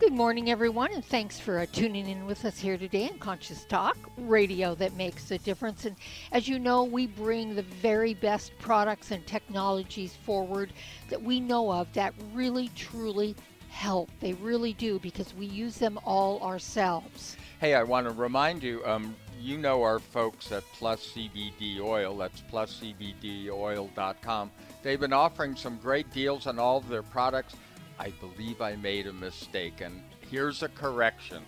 [0.00, 3.64] Good morning, everyone, and thanks for uh, tuning in with us here today on Conscious
[3.64, 5.84] Talk, radio that makes a difference.
[5.84, 5.94] And
[6.32, 10.72] as you know, we bring the very best products and technologies forward
[11.10, 13.36] that we know of that really, truly
[13.70, 14.10] help.
[14.18, 17.36] They really do because we use them all ourselves.
[17.60, 22.16] Hey, I want to remind you, um, you know our folks at Plus CBD Oil.
[22.16, 24.50] That's pluscbdoil.com.
[24.82, 27.54] They've been offering some great deals on all of their products.
[27.98, 31.42] I believe I made a mistake, and here's a correction.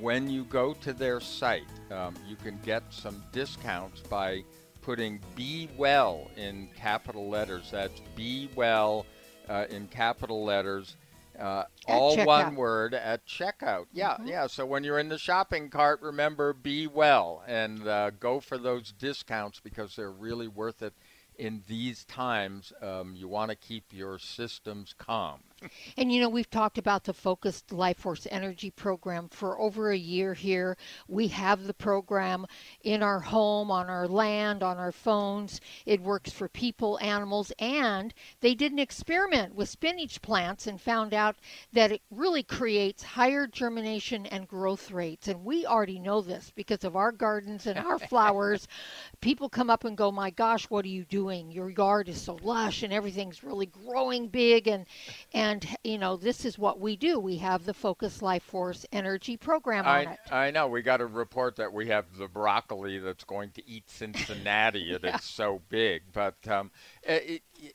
[0.00, 4.44] When you go to their site, um, you can get some discounts by
[4.82, 7.70] putting Be Well in capital letters.
[7.70, 9.06] That's Be Well
[9.48, 10.96] uh, in capital letters.
[11.38, 12.26] Uh, all checkout.
[12.26, 13.86] one word at checkout.
[13.92, 14.28] Yeah, Mhm.
[14.28, 14.46] yeah.
[14.46, 18.92] So when you're in the shopping cart, remember be well and uh, go for those
[18.92, 20.94] discounts because they're really worth it
[21.38, 22.72] in these times.
[22.80, 25.40] Um, you want to keep your systems calm.
[25.96, 29.96] And you know, we've talked about the Focused Life Force Energy Program for over a
[29.96, 30.76] year here.
[31.08, 32.46] We have the program
[32.82, 35.62] in our home, on our land, on our phones.
[35.86, 41.14] It works for people, animals, and they did an experiment with spinach plants and found
[41.14, 41.36] out
[41.72, 45.26] that it really creates higher germination and growth rates.
[45.26, 48.68] And we already know this because of our gardens and our flowers.
[49.22, 51.50] People come up and go, My gosh, what are you doing?
[51.50, 54.84] Your yard is so lush and everything's really growing big and
[55.32, 55.45] and
[55.84, 59.84] you know this is what we do we have the focus life force energy program
[59.86, 60.66] on I, it I know.
[60.68, 65.04] We got a report that we have the broccoli that's going to eat Cincinnati, and
[65.14, 66.02] it's so big.
[66.12, 66.70] But um,
[67.02, 67.74] it, it,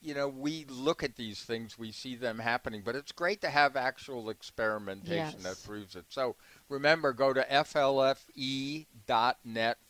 [0.00, 3.50] you know, we look at these things, we see them happening, but it's great to
[3.50, 6.04] have actual experimentation that proves it.
[6.08, 6.36] So
[6.68, 8.86] remember, go to flfe.net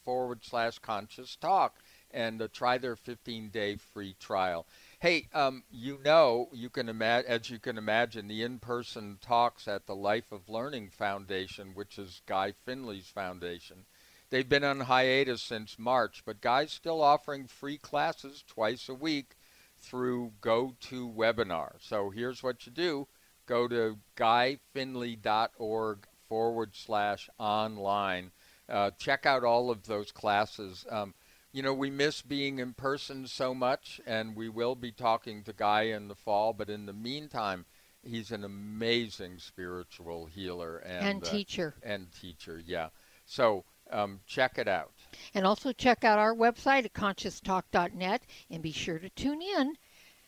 [0.04, 1.76] forward slash conscious talk
[2.10, 4.66] and uh, try their 15 day free trial.
[4.98, 9.86] Hey, um, you know, you can imagine, as you can imagine, the in-person talks at
[9.86, 13.84] the Life of Learning Foundation, which is Guy Finley's foundation.
[14.30, 19.36] They've been on hiatus since March, but Guy's still offering free classes twice a week
[19.76, 21.74] through GoToWebinar.
[21.78, 23.06] So here's what you do:
[23.44, 28.32] go to guyfinley.org forward slash online.
[28.66, 30.86] Uh, check out all of those classes.
[30.88, 31.12] Um,
[31.56, 35.54] you know, we miss being in person so much, and we will be talking to
[35.54, 36.52] Guy in the fall.
[36.52, 37.64] But in the meantime,
[38.02, 42.60] he's an amazing spiritual healer and, and uh, teacher and teacher.
[42.62, 42.90] Yeah.
[43.24, 44.92] So um, check it out.
[45.32, 49.76] and also check out our website at conscioustalk.net and be sure to tune in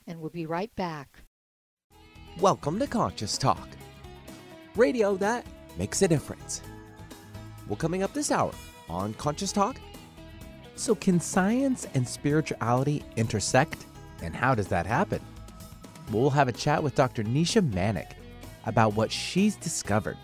[0.07, 1.19] and we'll be right back
[2.41, 3.69] Welcome to Conscious Talk,
[4.77, 5.45] radio that
[5.77, 6.63] makes a difference.
[7.67, 8.53] Well, coming up this hour
[8.89, 9.77] on Conscious Talk.
[10.79, 13.85] So, can science and spirituality intersect?
[14.23, 15.21] And how does that happen?
[16.13, 17.25] We'll have a chat with Dr.
[17.25, 18.13] Nisha Manek
[18.65, 20.17] about what she's discovered.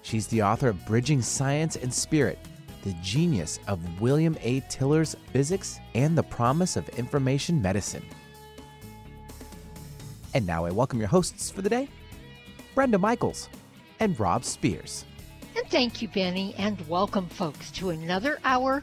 [0.00, 2.38] She's the author of Bridging Science and Spirit,
[2.82, 4.60] the genius of William A.
[4.70, 8.04] Tiller's physics and the promise of information medicine.
[10.32, 11.88] And now I welcome your hosts for the day,
[12.74, 13.50] Brenda Michaels
[14.00, 15.04] and Rob Spears.
[15.54, 18.82] and thank you benny and welcome folks to another hour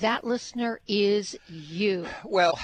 [0.00, 2.06] That listener is you.
[2.24, 2.56] Well,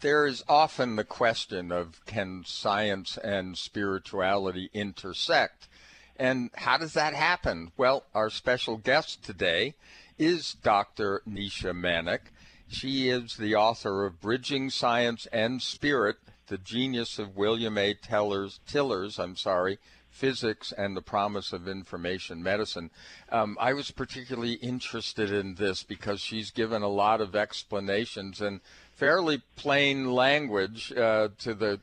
[0.00, 5.68] there is often the question of can science and spirituality intersect?
[6.16, 7.70] And how does that happen?
[7.76, 9.74] Well, our special guest today
[10.18, 11.22] is Dr.
[11.28, 12.32] Nisha Manek.
[12.66, 16.16] She is the author of Bridging Science and Spirit,
[16.48, 17.94] the genius of William A.
[17.94, 19.78] Tellers, Tillers, I'm sorry,
[20.20, 22.90] physics and the promise of information medicine.
[23.30, 28.60] Um, I was particularly interested in this because she's given a lot of explanations in
[28.94, 31.80] fairly plain language uh, to the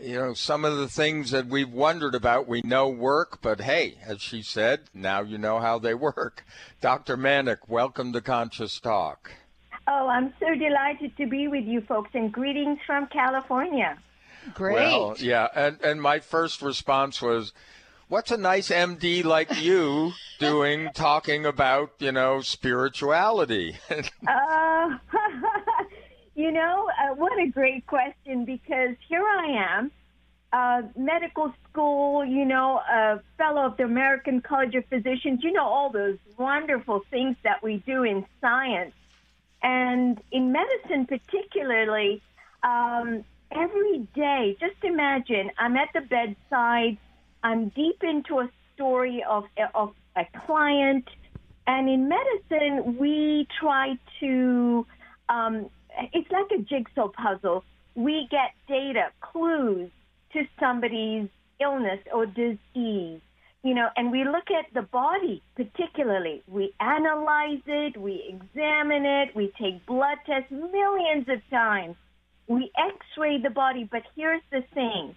[0.00, 3.98] you know, some of the things that we've wondered about we know work, but hey,
[4.06, 6.46] as she said, now you know how they work.
[6.80, 7.16] Dr.
[7.16, 9.32] Manek, welcome to Conscious Talk.
[9.86, 13.98] Oh, I'm so delighted to be with you folks and greetings from California.
[14.54, 14.74] Great.
[14.74, 17.52] Well, yeah, and and my first response was,
[18.08, 24.98] "What's a nice MD like you doing talking about you know spirituality?" uh,
[26.34, 29.90] you know, uh, what a great question because here I am,
[30.52, 35.64] uh, medical school, you know, a fellow of the American College of Physicians, you know,
[35.64, 38.94] all those wonderful things that we do in science.
[39.62, 42.20] And in medicine, particularly,
[42.62, 43.24] um,
[43.54, 46.98] every day, just imagine I'm at the bedside,
[47.42, 49.44] I'm deep into a story of,
[49.74, 51.08] of a client,
[51.66, 54.86] and in medicine, we try to,
[55.28, 55.70] um,
[56.12, 57.64] it's like a jigsaw puzzle.
[57.94, 59.90] We get data, clues
[60.32, 61.28] to somebody's
[61.60, 63.20] illness or disease
[63.62, 66.42] you know, and we look at the body particularly.
[66.48, 71.96] We analyze it, we examine it, we take blood tests millions of times.
[72.48, 75.14] We x ray the body, but here's the thing.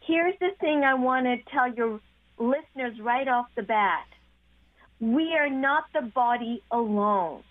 [0.00, 2.00] Here's the thing I want to tell your
[2.38, 4.06] listeners right off the bat.
[5.00, 7.42] We are not the body alone.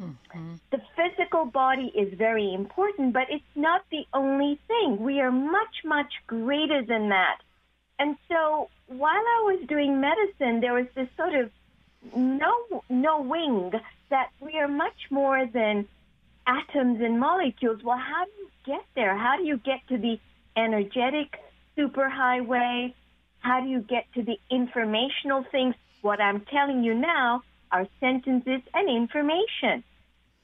[0.00, 0.54] Mm-hmm.
[0.70, 4.98] The physical body is very important, but it's not the only thing.
[4.98, 7.38] We are much, much greater than that.
[7.98, 11.50] And so while I was doing medicine, there was this sort of
[12.16, 13.72] no knowing
[14.08, 15.86] that we are much more than
[16.46, 17.82] atoms and molecules.
[17.82, 19.16] Well, how do you get there?
[19.16, 20.18] How do you get to the
[20.56, 21.38] energetic
[21.76, 22.94] superhighway?
[23.40, 25.74] How do you get to the informational things?
[26.02, 29.84] What I'm telling you now are sentences and information.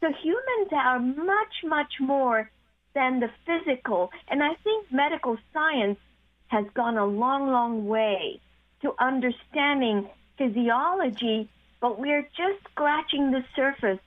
[0.00, 2.50] So humans are much, much more
[2.94, 4.10] than the physical.
[4.28, 5.98] And I think medical science
[6.48, 8.40] has gone a long, long way
[8.82, 10.08] to understanding
[10.38, 11.48] physiology,
[11.80, 13.98] but we're just scratching the surface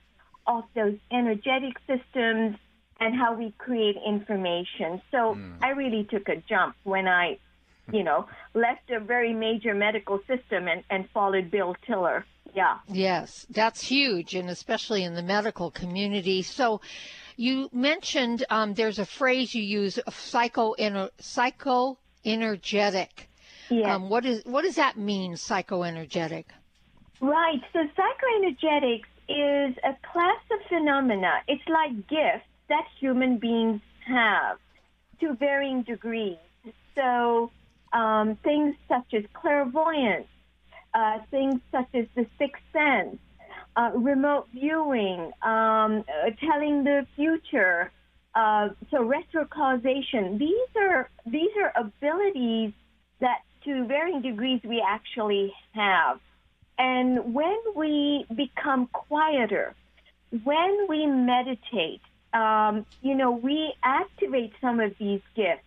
[0.58, 2.56] of those energetic systems
[2.98, 5.00] and how we create information.
[5.10, 5.54] So mm.
[5.62, 7.38] I really took a jump when I,
[7.92, 12.26] you know, left a very major medical system and, and followed Bill Tiller.
[12.54, 12.78] Yeah.
[12.88, 16.42] Yes, that's huge, and especially in the medical community.
[16.42, 16.80] So,
[17.36, 20.74] you mentioned um, there's a phrase you use, psycho
[21.20, 23.30] psycho energetic.
[23.70, 23.88] Yes.
[23.88, 26.46] Um, what is what does that mean, psychoenergetic?
[27.20, 27.60] Right.
[27.72, 31.34] So psychoenergetics is a class of phenomena.
[31.46, 34.58] It's like gifts that human beings have
[35.20, 36.38] to varying degrees.
[36.96, 37.50] So
[37.92, 40.26] um, things such as clairvoyance,
[40.94, 43.18] uh, things such as the sixth sense,
[43.76, 47.92] uh, remote viewing, um, uh, telling the future,
[48.34, 50.38] uh, so retrocausation.
[50.38, 52.72] These are these are abilities
[53.20, 56.20] that, to varying degrees, we actually have.
[56.80, 59.74] And when we become quieter,
[60.44, 62.00] when we meditate,
[62.32, 65.62] um, you know, we activate some of these gifts.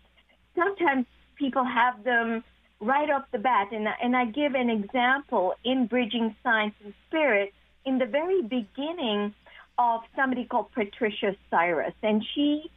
[0.55, 1.05] Sometimes
[1.35, 2.43] people have them
[2.79, 7.53] right off the bat, and and I give an example in Bridging Science and Spirit.
[7.85, 9.35] In the very beginning,
[9.77, 12.69] of somebody called Patricia Cyrus, and she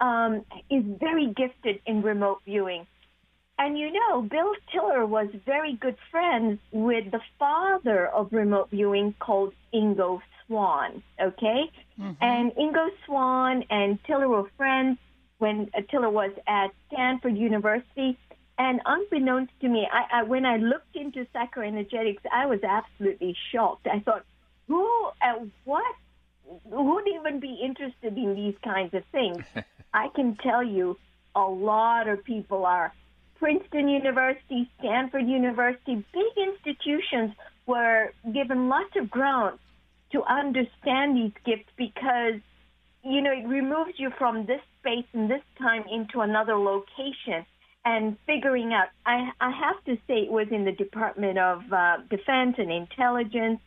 [0.00, 2.86] um, is very gifted in remote viewing.
[3.60, 9.14] And you know, Bill Tiller was very good friends with the father of remote viewing
[9.20, 11.70] called Ingo Swann, okay?
[12.00, 12.12] Mm-hmm.
[12.22, 14.96] And Ingo Swann and Tiller were friends
[15.36, 18.16] when uh, Tiller was at Stanford University.
[18.56, 23.86] And unbeknownst to me, I, I, when I looked into psychoenergetics, I was absolutely shocked.
[23.86, 24.24] I thought,
[24.68, 24.88] who,
[25.20, 25.84] uh, what
[26.70, 29.44] who'd even be interested in these kinds of things?
[29.92, 30.96] I can tell you
[31.34, 32.94] a lot of people are.
[33.40, 37.32] Princeton University, Stanford University, big institutions
[37.66, 39.58] were given lots of ground
[40.12, 42.40] to understand these gifts because,
[43.02, 47.44] you know, it removes you from this space and this time into another location
[47.84, 48.88] and figuring out.
[49.04, 53.60] I, I have to say it was in the Department of uh, Defense and Intelligence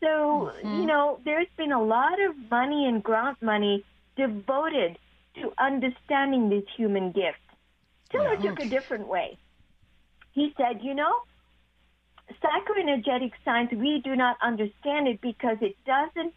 [0.00, 0.80] so, mm-hmm.
[0.80, 3.84] you know, there's been a lot of money and grant money
[4.16, 4.98] devoted
[5.36, 7.38] to understanding these human gifts.
[8.10, 8.50] Tiller yeah.
[8.50, 9.38] took a different way.
[10.32, 11.12] He said, you know,
[12.42, 16.34] psychoenergetic science, we do not understand it because it doesn't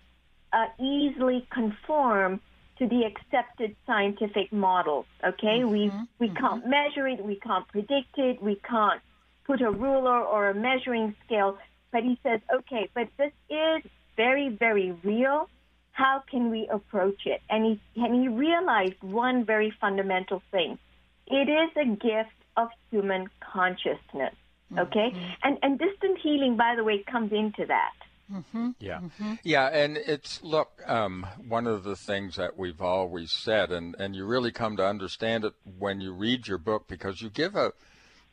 [0.51, 2.41] uh, easily conform
[2.79, 5.05] to the accepted scientific model.
[5.23, 5.71] Okay, mm-hmm.
[5.71, 6.37] we we mm-hmm.
[6.37, 9.01] can't measure it, we can't predict it, we can't
[9.45, 11.57] put a ruler or a measuring scale
[11.93, 13.83] but he says, okay, but this is
[14.17, 15.47] very, very real.
[15.91, 17.39] How can we approach it?
[17.49, 20.79] And he, and he realized one very fundamental thing.
[21.27, 24.35] It is a gift of human consciousness.
[24.77, 25.11] Okay?
[25.11, 25.29] Mm-hmm.
[25.43, 27.91] And, and distant healing, by the way, comes into that.
[28.31, 28.69] Mm-hmm.
[28.79, 29.33] Yeah, mm-hmm.
[29.43, 34.15] yeah, and it's look um, one of the things that we've always said, and and
[34.15, 37.73] you really come to understand it when you read your book because you give a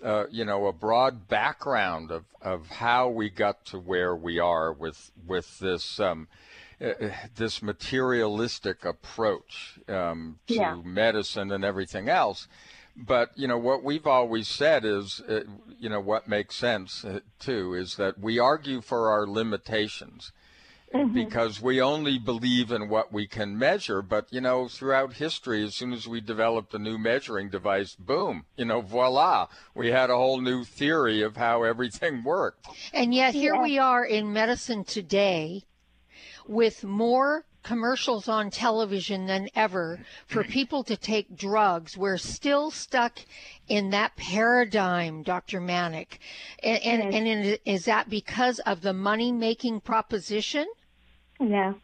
[0.02, 4.73] uh, you know a broad background of of how we got to where we are
[4.73, 5.99] with with this.
[6.00, 6.28] Um,
[6.82, 10.75] uh, this materialistic approach um, to yeah.
[10.82, 12.49] medicine and everything else,
[12.97, 15.40] but you know what we've always said is, uh,
[15.78, 20.32] you know, what makes sense uh, too is that we argue for our limitations.
[20.92, 21.14] Mm-hmm.
[21.14, 25.76] Because we only believe in what we can measure, but you know, throughout history, as
[25.76, 30.16] soon as we developed a new measuring device, boom, you know, voila, we had a
[30.16, 32.66] whole new theory of how everything worked.
[32.92, 33.62] And yet, here yeah.
[33.62, 35.62] we are in medicine today,
[36.49, 41.97] with more commercials on television than ever for people to take drugs.
[41.97, 43.19] We're still stuck
[43.69, 45.61] in that paradigm, Dr.
[45.61, 46.19] Manek.
[46.62, 50.67] And, and, and is that because of the money making proposition?
[51.38, 51.75] Yeah.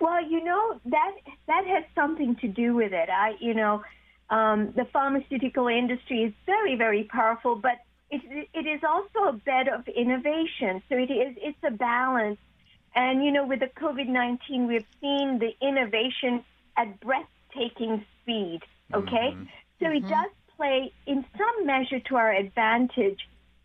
[0.00, 1.12] Well, you know, that,
[1.46, 3.08] that has something to do with it.
[3.08, 3.82] I, you know,
[4.30, 7.78] um, the pharmaceutical industry is very, very powerful, but
[8.10, 10.82] it, it is also a bed of innovation.
[10.88, 12.38] So it is, it's a balance
[12.94, 16.44] and, you know, with the COVID 19, we've seen the innovation
[16.76, 18.60] at breathtaking speed,
[18.92, 19.34] okay?
[19.34, 19.44] Mm-hmm.
[19.80, 20.04] So mm-hmm.
[20.04, 23.18] it does play in some measure to our advantage.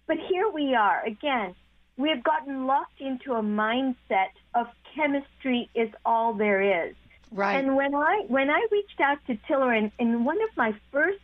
[0.08, 1.56] But here we are again.
[1.98, 6.96] We've gotten locked into a mindset of chemistry is all there is.
[7.32, 7.56] Right.
[7.56, 11.20] And when I when I reached out to Tiller in, in one of my first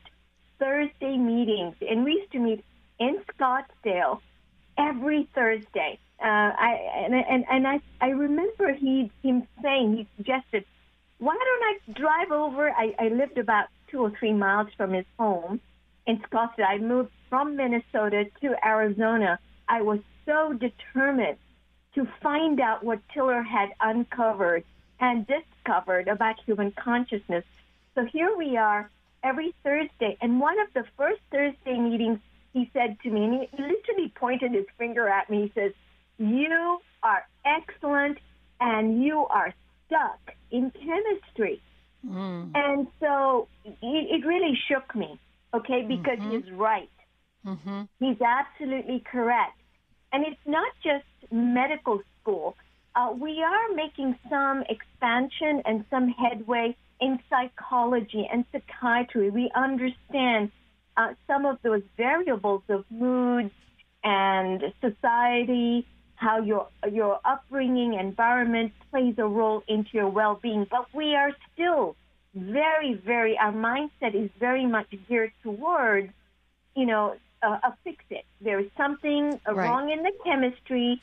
[0.59, 2.63] Thursday meetings, and we used to meet
[2.99, 4.19] in Scottsdale
[4.77, 6.51] every Thursday, uh,
[7.05, 10.65] and and, and I I remember he him saying he suggested,
[11.19, 12.69] why don't I drive over?
[12.71, 15.59] I, I lived about two or three miles from his home
[16.07, 16.67] in Scottsdale.
[16.67, 19.39] I moved from Minnesota to Arizona.
[19.67, 21.37] I was so determined
[21.95, 24.63] to find out what Tiller had uncovered
[24.99, 27.45] and discovered about human consciousness.
[27.95, 28.89] So here we are
[29.23, 30.17] every Thursday.
[30.21, 32.19] And one of the first Thursday meetings,
[32.53, 35.73] he said to me, and he literally pointed his finger at me, he says,
[36.17, 38.17] you are excellent
[38.59, 39.53] and you are
[39.85, 41.61] stuck in chemistry.
[42.05, 42.51] Mm.
[42.53, 45.19] And so it, it, really shook me,
[45.53, 46.31] okay, because mm-hmm.
[46.31, 46.89] he's right.
[47.45, 47.83] Mm-hmm.
[47.99, 49.57] He's absolutely correct.
[50.11, 52.55] And it's not just medical school.
[52.95, 59.29] Uh, we are making some expansion and some headway in psychology and psychiatry.
[59.29, 60.51] We understand
[60.95, 63.49] uh, some of those variables of mood
[64.03, 65.87] and society
[66.23, 70.65] how your your upbringing, environment plays a role into your well-being.
[70.69, 71.95] But we are still
[72.33, 73.37] very, very.
[73.37, 76.11] Our mindset is very much geared towards,
[76.75, 78.25] you know, uh, a fix it.
[78.41, 79.55] There is something right.
[79.55, 81.01] wrong in the chemistry.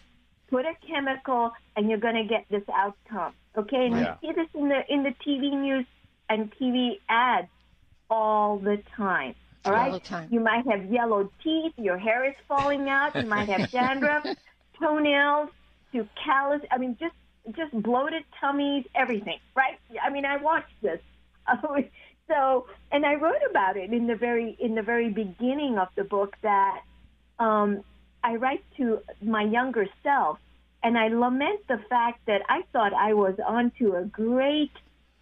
[0.49, 3.35] Put a chemical, and you're going to get this outcome.
[3.57, 4.17] Okay, and yeah.
[4.23, 5.87] you see this in the in the TV news
[6.29, 7.49] and TV ads
[8.09, 9.35] all the time.
[9.65, 13.71] All right, you might have yellow teeth, your hair is falling out, you might have
[13.77, 14.25] dandruff,
[14.81, 15.51] toenails
[15.93, 16.63] to callus.
[16.71, 17.15] I mean, just
[17.57, 19.79] just bloated tummies, everything, right?
[20.03, 21.01] I mean, I watched this.
[22.29, 26.05] so, and I wrote about it in the very in the very beginning of the
[26.05, 26.81] book that
[27.39, 27.83] um,
[28.23, 30.39] I write to my younger self,
[30.83, 34.73] and I lament the fact that I thought I was onto a great.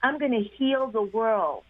[0.02, 1.64] I'm going to heal the world,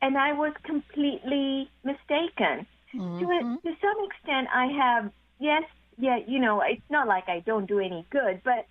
[0.00, 2.66] and I was completely mistaken.
[2.94, 3.18] Mm-hmm.
[3.18, 5.64] To, a, to some extent, I have yes
[5.98, 8.66] yeah, you know, it's not like I don't do any good, but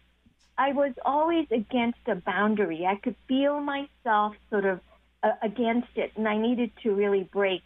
[0.58, 2.86] I was always against a boundary.
[2.86, 4.80] I could feel myself sort of
[5.24, 7.64] uh, against it, and I needed to really break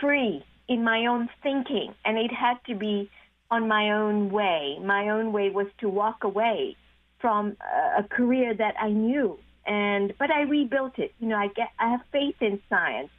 [0.00, 3.10] free in my own thinking, and it had to be
[3.50, 4.78] on my own way.
[4.82, 6.76] My own way was to walk away
[7.18, 7.56] from
[7.96, 11.12] a career that I knew, and but I rebuilt it.
[11.18, 13.10] You know, I get I have faith in science,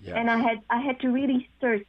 [0.00, 0.14] yeah.
[0.14, 1.88] and I had I had to really search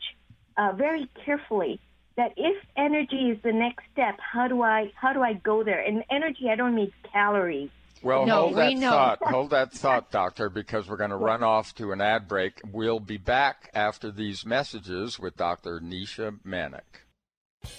[0.58, 1.80] uh, very carefully
[2.20, 5.80] that if energy is the next step, how do I how do I go there?
[5.80, 7.70] And energy, I don't mean calories.
[8.02, 9.20] Well, no, hold that thought.
[9.22, 12.60] hold that thought, doctor, because we're going to run off to an ad break.
[12.72, 15.80] We'll be back after these messages with Dr.
[15.80, 17.06] Nisha Manek.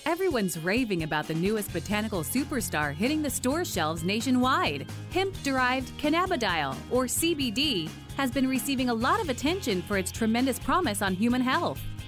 [0.05, 4.87] Everyone's raving about the newest botanical superstar hitting the store shelves nationwide.
[5.11, 10.59] Hemp derived cannabidiol, or CBD, has been receiving a lot of attention for its tremendous
[10.59, 11.81] promise on human health.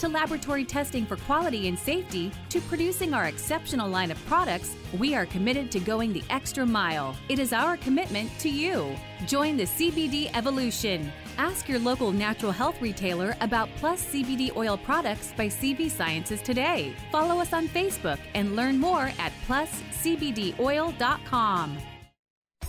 [0.00, 5.14] to laboratory testing for quality and safety to producing our exceptional line of products, we
[5.14, 7.14] are committed to going the extra mile.
[7.28, 8.96] It is our commitment to you.
[9.26, 11.12] Join the CBD evolution.
[11.36, 16.94] Ask your local natural health retailer about Plus CBD oil products by CV Sciences today.
[17.12, 21.78] Follow us on Facebook and learn more at pluscbdoil.com.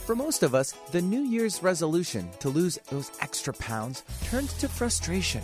[0.05, 4.67] For most of us, the New Year's resolution to lose those extra pounds turns to
[4.67, 5.43] frustration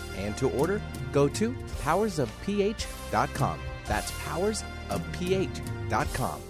[0.17, 1.51] and to order, go to
[1.83, 3.59] powersofph.com.
[3.85, 6.41] That's powersofph.com.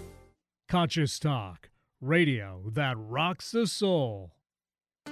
[0.70, 4.32] Conscious Talk, radio that rocks the soul.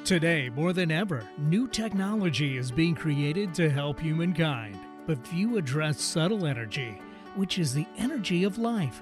[0.05, 6.01] Today, more than ever, new technology is being created to help humankind, but few address
[6.01, 6.97] subtle energy,
[7.35, 9.01] which is the energy of life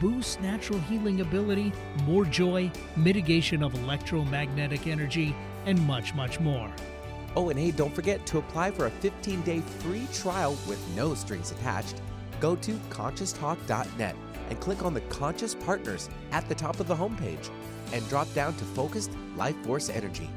[0.00, 1.72] boosts natural healing ability,
[2.04, 5.34] more joy, mitigation of electromagnetic energy,
[5.66, 6.72] and much, much more.
[7.34, 11.14] Oh, and hey, don't forget to apply for a 15 day free trial with no
[11.14, 12.00] strings attached.
[12.40, 14.16] Go to conscioustalk.net
[14.48, 17.50] and click on the Conscious Partners at the top of the homepage
[17.92, 20.30] and drop down to Focused Life Force Energy.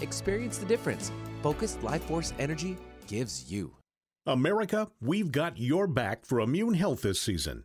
[0.00, 1.10] Experience the difference
[1.42, 3.72] Focused Life Force Energy gives you.
[4.26, 7.64] America, we've got your back for immune health this season.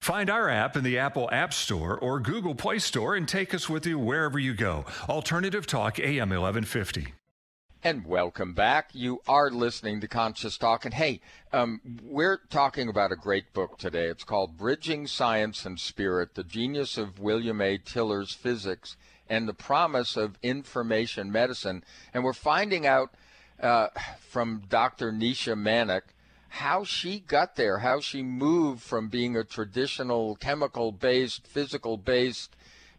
[0.00, 3.68] Find our app in the Apple App Store or Google Play Store and take us
[3.68, 4.86] with you wherever you go.
[5.08, 7.14] Alternative Talk AM 1150.
[7.84, 8.90] And welcome back.
[8.92, 10.84] You are listening to Conscious Talk.
[10.84, 11.20] And hey,
[11.52, 14.06] um, we're talking about a great book today.
[14.06, 17.78] It's called Bridging Science and Spirit The Genius of William A.
[17.78, 18.96] Tiller's Physics
[19.28, 21.84] and the Promise of Information Medicine.
[22.14, 23.14] And we're finding out
[23.60, 23.88] uh,
[24.20, 25.12] from Dr.
[25.12, 26.02] Nisha Manek
[26.48, 32.56] how she got there, how she moved from being a traditional chemical based, physical based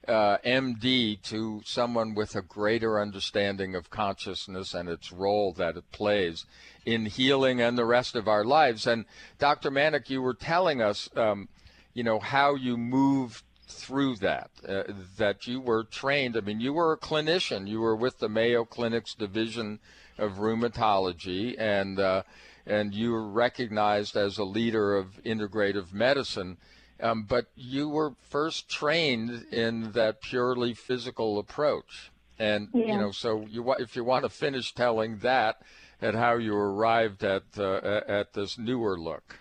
[0.08, 5.92] uh, MD to someone with a greater understanding of consciousness and its role that it
[5.92, 6.46] plays
[6.86, 8.88] in healing and the rest of our lives.
[8.88, 9.06] And
[9.38, 9.70] Dr.
[9.70, 11.50] Manek, you were telling us, um,
[11.94, 14.84] you know, how you moved through that, uh,
[15.18, 16.36] that you were trained.
[16.36, 17.68] I mean, you were a clinician.
[17.68, 19.80] You were with the Mayo Clinic's Division
[20.18, 22.24] of Rheumatology, and uh,
[22.70, 26.58] and you were recognized as a leader of integrative medicine.
[27.02, 32.88] Um, but you were first trained in that purely physical approach, and yeah.
[32.88, 35.62] you know, so you if you want to finish telling that
[36.02, 39.40] and how you arrived at uh, at this newer look.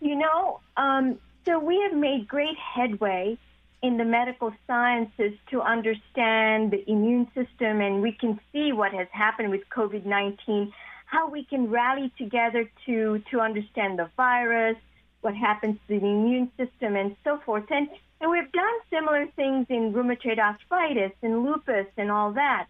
[0.00, 3.36] You know, um, so we have made great headway
[3.82, 9.06] in the medical sciences to understand the immune system, and we can see what has
[9.12, 10.72] happened with COVID 19,
[11.08, 14.76] how we can rally together to, to understand the virus,
[15.22, 17.64] what happens to the immune system, and so forth.
[17.70, 17.88] And,
[18.20, 22.66] and we've done similar things in rheumatoid arthritis and lupus and all that.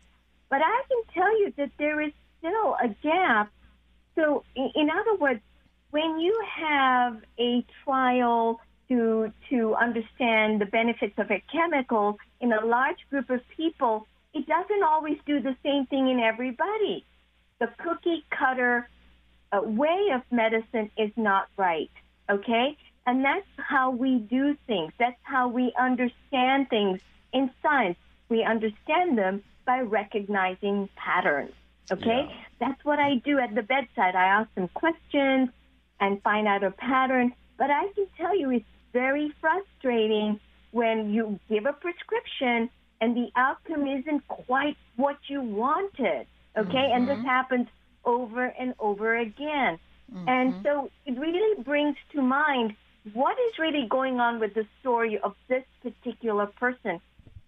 [0.50, 3.50] But I can tell you that there is still a gap.
[4.14, 5.40] So, in, other words,
[5.90, 12.64] when you have a trial to to understand the benefits of a chemical in a
[12.64, 17.04] large group of people, it doesn't always do the same thing in everybody.
[17.60, 18.88] The cookie cutter
[19.52, 21.90] uh, way of medicine is not right.
[22.30, 24.92] Okay, and that's how we do things.
[24.98, 27.00] That's how we understand things
[27.32, 27.96] in science.
[28.28, 31.52] We understand them by recognizing patterns.
[31.90, 32.36] Okay, Yeah.
[32.60, 34.14] that's what I do at the bedside.
[34.14, 35.48] I ask them questions
[36.00, 37.32] and find out a pattern.
[37.56, 40.38] But I can tell you it's very frustrating
[40.70, 42.68] when you give a prescription
[43.00, 46.26] and the outcome isn't quite what you wanted.
[46.58, 46.90] Okay?
[46.92, 47.26] And this mm-hmm.
[47.26, 47.68] happens
[48.04, 49.78] over and over again.
[50.26, 50.62] And mm-hmm.
[50.62, 52.74] so it really brings to mind
[53.12, 57.00] what is really going on with the story of this particular person.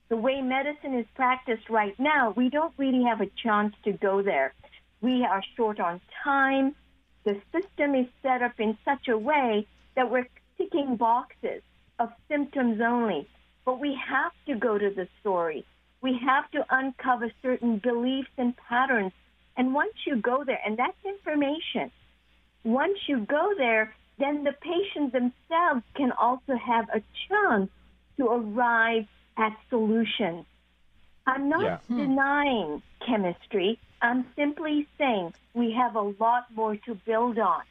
[0.09, 4.23] The way medicine is practiced right now, we don't really have a chance to go
[4.23, 4.53] there.
[5.01, 6.75] We are short on time.
[7.25, 11.63] The system is set up in such a way that we're ticking boxes
[11.99, 13.29] of symptoms only.
[13.65, 15.65] But we have to go to the story.
[16.03, 19.13] We have to uncover certain beliefs and patterns.
[19.57, 21.91] And once you go there, and that's information,
[22.65, 27.71] once you go there, then the patients themselves can also have a chance
[28.19, 30.45] to arrive at solutions.
[31.27, 31.79] I'm not Yeah.
[31.89, 31.97] Hmm.
[31.97, 33.79] denying chemistry.
[34.03, 37.63] I'm simply saying we have a lot more to build on.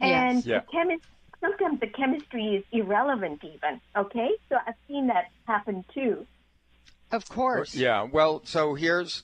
[0.00, 0.46] And Yes.
[0.46, 0.60] Yeah.
[0.60, 1.00] the chemis-
[1.40, 4.30] sometimes the chemistry is irrelevant even, okay?
[4.48, 6.26] So I've seen that happen too.
[7.10, 7.74] Of course.
[7.74, 9.22] Yeah, well, so here's,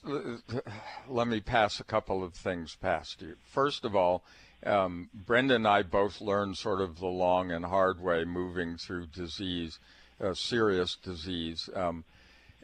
[1.07, 3.35] let me pass a couple of things past you.
[3.43, 4.23] First of all,
[4.65, 9.07] um, Brenda and I both learned sort of the long and hard way moving through
[9.07, 9.77] disease,
[10.19, 12.03] uh, serious disease, um,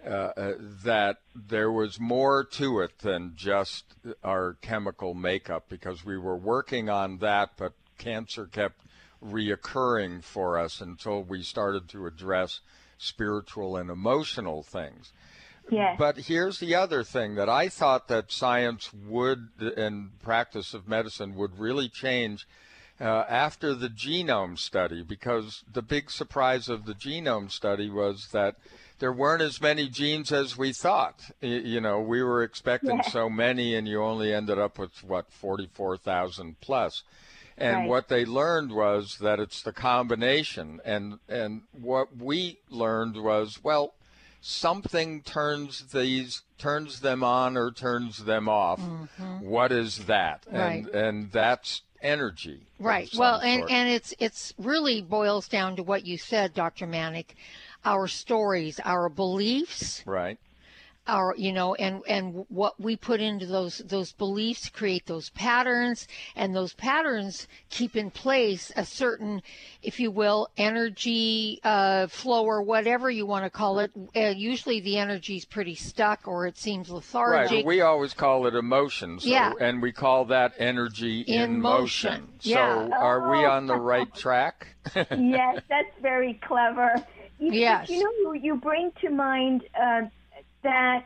[0.04, 0.54] uh, uh,
[0.84, 3.84] that there was more to it than just
[4.24, 8.82] our chemical makeup because we were working on that, but cancer kept
[9.24, 12.62] reoccurring for us until we started to address
[13.02, 15.12] spiritual and emotional things.
[15.70, 15.96] Yes.
[15.98, 21.36] But here's the other thing that I thought that science would and practice of medicine
[21.36, 22.48] would really change
[23.00, 28.58] uh, after the genome study, because the big surprise of the genome study was that
[29.00, 31.32] there weren't as many genes as we thought.
[31.42, 33.10] You know, we were expecting Yeah.
[33.10, 37.04] so many, and you only ended up with what 44,000 plus.
[37.62, 37.90] And Right.
[37.90, 40.82] what they learned was that it's the combination.
[40.84, 43.94] And and what we learned was, well,
[44.42, 48.80] something turns these turns them on or turns them off.
[49.40, 50.46] What is that?
[50.52, 50.96] And Mm-hmm.
[50.96, 51.04] Right.
[51.06, 52.62] and that's energy.
[52.80, 53.10] Right.
[53.16, 53.72] Well, and sort.
[53.72, 56.88] and it's it's really boils down to what you said, Dr.
[56.88, 57.28] Manek.
[57.86, 60.38] Our stories, our beliefs, right.
[61.12, 66.08] Our you know and and what we put into those those beliefs create those patterns
[66.36, 69.42] and those patterns keep in place a certain
[69.84, 74.80] if you will energy uh, flow or whatever you want to call it uh, usually
[74.80, 76.96] the energy is pretty stuck or it seems Right.
[76.96, 79.20] lethargic We always call it emotion.
[79.20, 79.52] So, Yeah.
[79.60, 82.34] And we call that energy in, In motion.
[82.40, 82.90] So Yeah.
[83.02, 83.52] are we Oh.
[83.52, 84.68] on the right track?
[84.96, 86.96] yes, that's very clever.
[87.38, 87.90] You, Yes.
[87.90, 90.02] You know, you, you bring to mind uh,
[90.64, 91.06] that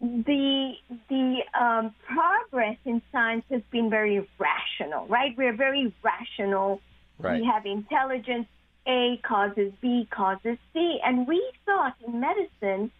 [0.00, 0.72] the
[1.08, 5.36] the um, progress in science has been very rational, right?
[5.36, 6.80] We're very rational.
[7.18, 7.40] Right.
[7.40, 8.46] We have intelligence.
[8.84, 12.90] A causes B causes C, and we thought in medicine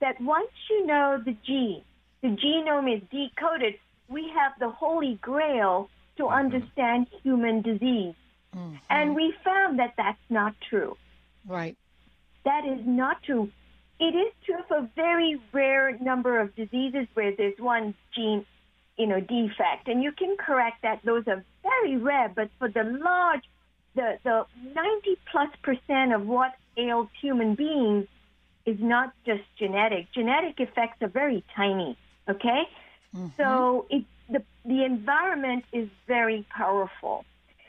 [0.00, 1.82] that once you know the gene,
[2.20, 3.76] the genome is decoded,
[4.08, 8.14] we have the holy grail to understand human disease.
[8.90, 10.98] And we found that that's not true.
[11.46, 11.76] right
[12.44, 13.50] That is not true.
[14.02, 18.44] It is true for a very rare number of diseases where there's one gene,
[18.96, 21.02] you know, defect, and you can correct that.
[21.04, 23.44] Those are very rare, but for the large,
[23.94, 28.08] the the 90 plus percent of what ails human beings
[28.66, 30.10] is not just genetic.
[30.12, 31.96] Genetic effects are very tiny.
[32.28, 32.62] Okay,
[33.14, 33.28] mm-hmm.
[33.36, 37.24] so it the the environment is very powerful.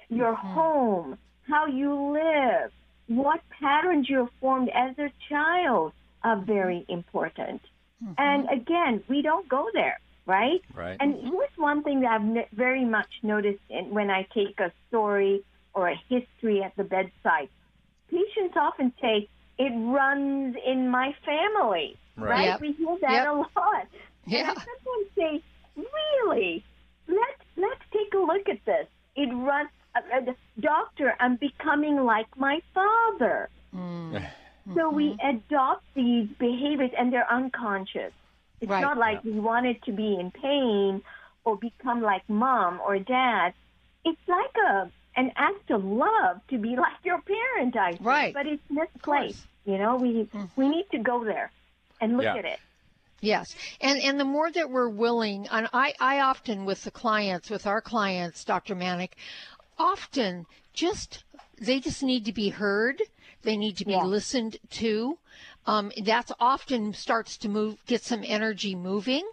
[0.10, 0.54] Your mm-hmm.
[0.56, 1.18] home,
[1.48, 2.72] how you live,
[3.06, 5.94] what patterns you have formed as a child
[6.24, 7.62] are very important.
[8.18, 10.60] And again, we don't go there, right?
[10.76, 10.98] Right.
[11.00, 15.44] And here's one thing that I've very much noticed in, when I take a story
[15.74, 17.48] or a history at the bedside.
[18.12, 22.30] Patients often say, it runs in my family, Right.
[22.30, 22.46] right?
[22.48, 22.62] Yep.
[22.62, 23.28] We hear that Yep.
[23.28, 23.88] a lot.
[24.26, 24.54] And I Yeah.
[24.54, 25.44] sometimes say,
[25.78, 26.66] really?
[27.08, 28.88] Let's, let's take a look at this.
[29.16, 33.50] It runs, uh, uh, doctor, I'm becoming like my father.
[33.74, 34.26] Mm.
[34.74, 35.38] So we mm-hmm.
[35.38, 38.14] adopt these behaviors and they're unconscious.
[38.62, 38.82] It's Right.
[38.82, 41.02] not like we wanted to be in pain
[41.44, 43.54] or become like mom or dad.
[44.06, 48.06] It's like a an act of love to be like your parent, I think.
[48.06, 48.34] Right.
[48.34, 49.46] But it's misplaced.
[49.66, 50.46] You know, we mm-hmm.
[50.56, 51.52] we need to go there
[52.00, 52.38] and look Yeah.
[52.38, 52.60] at it.
[53.20, 57.50] Yes, and and the more that we're willing, and I I often with the clients,
[57.50, 58.76] with our clients, Dr.
[58.76, 59.12] Manek,
[59.78, 61.24] often just
[61.60, 63.02] they just need to be heard.
[63.44, 64.06] They need to be Yeah.
[64.06, 65.20] listened to.
[65.66, 69.30] Um, that's often starts to move, get some energy moving,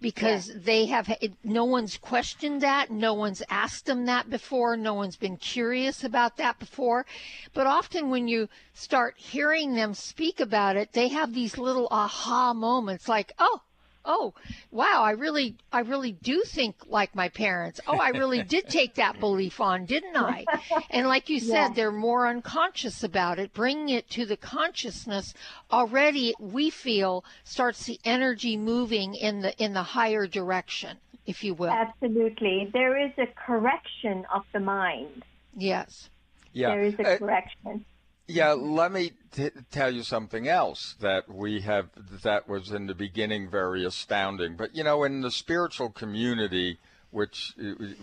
[0.00, 5.16] because they have no one's questioned that, no one's asked them that before, no one's
[5.16, 7.06] been curious about that before.
[7.54, 12.52] But often when you start hearing them speak about it, they have these little aha
[12.52, 13.62] moments, like, oh.
[14.04, 14.34] Oh,
[14.70, 17.80] wow, I really I really do think like my parents.
[17.86, 20.44] Oh, I really did take that belief on, didn't I?
[20.90, 21.68] And like you said, Yeah.
[21.74, 23.52] they're more unconscious about it.
[23.52, 25.34] Bringing it to the consciousness
[25.70, 31.54] already we feel starts the energy moving in the in the higher direction, if you
[31.54, 31.70] will.
[31.70, 32.68] Absolutely.
[32.72, 35.22] There is a correction of the mind.
[35.56, 36.10] Yes.
[36.52, 36.70] Yeah.
[36.70, 37.84] There is a Uh, correction.
[38.26, 41.88] Yeah, let me t- tell you something else that we have
[42.22, 44.56] that was in the beginning very astounding.
[44.56, 46.78] But you know, in the spiritual community,
[47.10, 47.54] which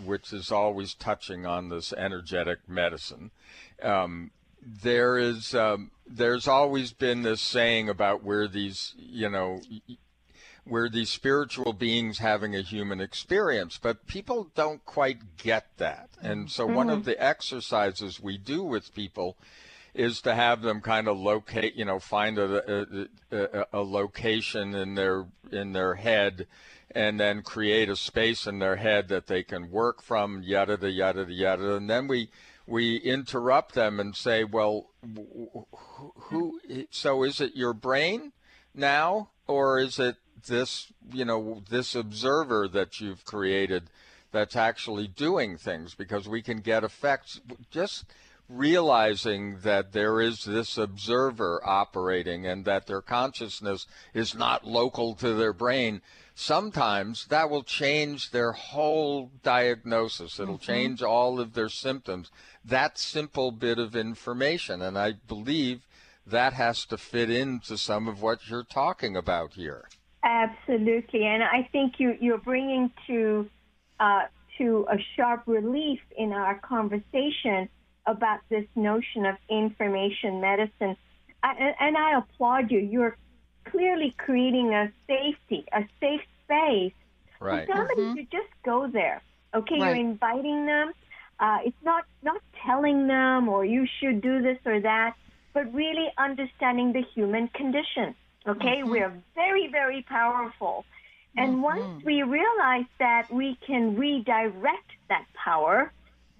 [0.04, 3.30] which is always touching on this energetic medicine,
[3.82, 4.30] um,
[4.62, 9.60] there is um, there's always been this saying about where these you know
[10.64, 16.10] where these spiritual beings having a human experience, but people don't quite get that.
[16.20, 19.36] And so one of the exercises we do with people
[19.94, 24.94] is to have them kind of locate, you know, find a, a, a, location in
[24.94, 26.46] their in their head,
[26.90, 30.90] and then create a space in their head that they can work from, yada yada
[30.90, 32.30] yada yada, and then we
[32.66, 36.60] we interrupt them and say, well, wh- wh- who?
[36.90, 38.32] So is it your brain
[38.74, 43.90] now, or is it this, you know, this observer that you've created
[44.30, 45.94] that's actually doing things?
[45.94, 48.04] Because we can get effects just
[48.50, 55.34] realizing that there is this observer operating and that their consciousness is not local to
[55.34, 56.02] their brain,
[56.34, 60.40] sometimes that will change their whole diagnosis.
[60.40, 62.30] It'll change all of their symptoms.
[62.64, 64.82] That simple bit of information.
[64.82, 65.86] And I believe
[66.26, 69.88] that has to fit into some of what you're talking about here.
[70.22, 73.48] Absolutely, and I think you you're bringing to
[73.98, 74.26] uh,
[74.58, 77.70] to a sharp relief in our conversation
[78.06, 80.96] about this notion of information medicine,
[81.42, 82.78] I, and- and I applaud you.
[82.80, 83.16] You're
[83.64, 86.92] clearly creating a safety, a safe space
[87.40, 87.66] Right.
[87.66, 88.14] for somebody mm-hmm.
[88.16, 89.22] to just go there.
[89.54, 89.96] Okay, Right.
[89.96, 90.92] you're inviting them.
[91.38, 95.14] Uh, it's not not telling them or you should do this or that,
[95.54, 98.14] but really understanding the human condition.
[98.46, 98.90] Okay, mm-hmm.
[98.90, 100.84] we're very very powerful,
[101.36, 101.62] and mm-hmm.
[101.62, 105.92] once we realize that we can redirect that power,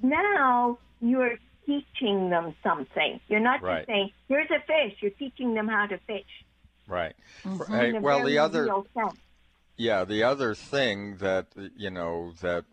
[0.03, 1.39] now you're
[1.71, 3.21] teaching them something.
[3.29, 3.79] You're not Right.
[3.79, 6.45] just saying, "Here's a fish." You're teaching them how to fish.
[6.89, 7.15] Right.
[7.45, 7.73] Mm-hmm.
[7.73, 7.95] in Right.
[7.95, 9.21] a Well, very the other real sense.
[9.77, 12.65] Yeah, the other thing that you know that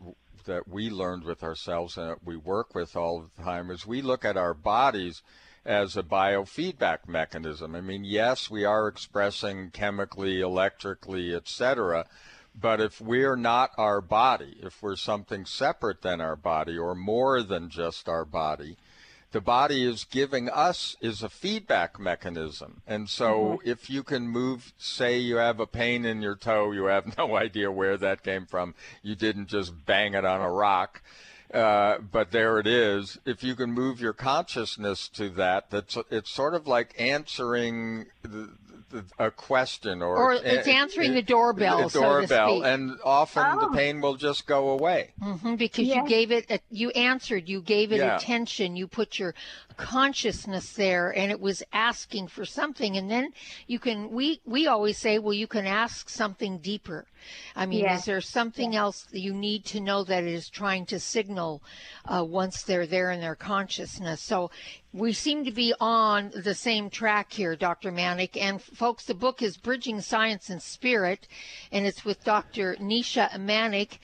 [0.45, 4.01] that we learned with ourselves and that we work with all the time is we
[4.01, 5.21] look at our bodies
[5.65, 7.75] as a biofeedback mechanism.
[7.75, 12.05] I mean, yes, we are expressing chemically, electrically, etc.
[12.59, 17.43] But if we're not our body, if we're something separate than our body or more
[17.43, 18.77] than just our body,
[19.31, 22.81] the body is giving us is a feedback mechanism.
[22.87, 26.85] And so if you can move, say you have a pain in your toe, you
[26.85, 28.73] have no idea where that came from.
[29.03, 31.01] You didn't just bang it on a rock.
[31.53, 33.17] Uh, but there it is.
[33.25, 38.49] If you can move your consciousness to that, that's it's sort of like answering the,
[39.19, 42.65] a question, or Or it's answering the doorbell, the so to doorbell, speak.
[42.65, 43.59] and often Oh.
[43.59, 45.13] the pain will just go away.
[45.21, 46.01] hmm because Yeah.
[46.03, 48.17] you gave it, a, you answered, you gave it Yeah.
[48.17, 49.33] attention, you put your
[49.75, 52.97] consciousness there, and it was asking for something.
[52.97, 53.33] And then
[53.67, 57.05] you can, we we always say, well, you can ask something deeper.
[57.55, 57.95] I mean, Yeah.
[57.97, 61.61] is there something else that you need to know that it is trying to signal
[62.05, 64.21] uh, once they're there in their consciousness?
[64.21, 64.49] So
[64.97, 67.91] we seem to be on the same track here, Dr.
[67.91, 68.35] Manek.
[68.35, 71.27] And folks, the book is Bridging Science and Spirit,
[71.71, 72.75] and it's with Dr.
[72.75, 73.99] Nisha Manek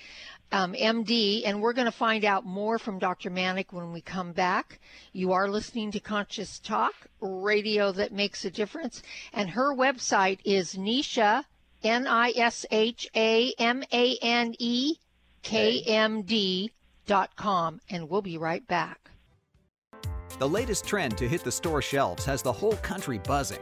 [0.52, 3.32] um, MD, and we're going to find out more from Dr.
[3.32, 4.80] Manek when we come back.
[5.12, 9.02] You are listening to Conscious Talk, radio that makes a difference,
[9.34, 11.46] and her website is Nisha,
[11.84, 14.98] N I S H A M A N E
[15.42, 16.72] K M D
[17.08, 19.10] dot com, and we'll be right back.
[20.44, 23.62] The latest trend to hit the store shelves has the whole country buzzing.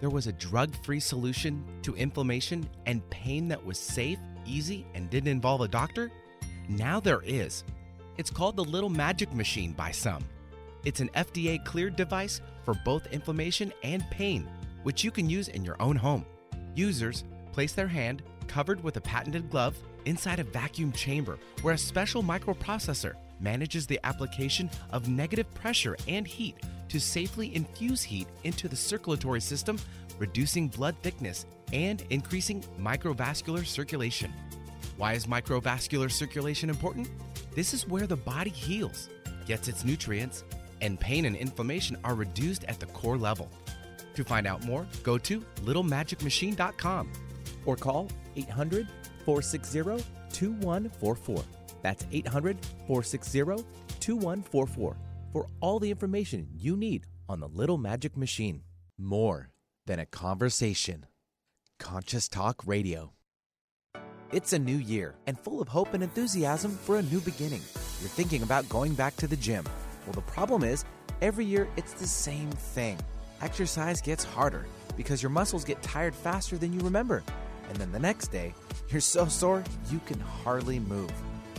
[0.00, 5.08] there was a drug free solution to inflammation and pain that was safe, easy, and
[5.10, 6.10] didn't involve a doctor?
[6.68, 7.64] Now there is.
[8.18, 10.24] It's called the Little Magic Machine by some.
[10.84, 14.48] It's an FDA cleared device for both inflammation and pain,
[14.82, 16.24] which you can use in your own home.
[16.74, 21.78] Users place their hand, covered with a patented glove, inside a vacuum chamber where a
[21.78, 26.56] special microprocessor manages the application of negative pressure and heat
[26.88, 29.78] to safely infuse heat into the circulatory system,
[30.18, 34.32] reducing blood thickness and increasing microvascular circulation.
[34.96, 37.10] Why is microvascular circulation important?
[37.54, 39.08] This is where the body heals,
[39.46, 40.44] gets its nutrients,
[40.80, 43.50] and pain and inflammation are reduced at the core level.
[44.14, 47.12] To find out more, go to littlemagicmachine.com
[47.66, 48.86] or call 800
[49.24, 51.44] 460 2144.
[51.82, 53.64] That's 800 460
[54.00, 54.96] 2144
[55.36, 58.62] for all the information you need on the Little Magic Machine.
[58.96, 59.50] More
[59.84, 61.04] than a conversation.
[61.78, 63.12] Conscious Talk Radio.
[64.32, 67.60] It's a new year and full of hope and enthusiasm for a new beginning.
[68.00, 69.66] You're thinking about going back to the gym.
[70.06, 70.86] Well, the problem is,
[71.20, 72.98] every year it's the same thing.
[73.42, 74.64] Exercise gets harder
[74.96, 77.22] because your muscles get tired faster than you remember.
[77.68, 78.54] And then the next day,
[78.88, 81.12] you're so sore you can hardly move.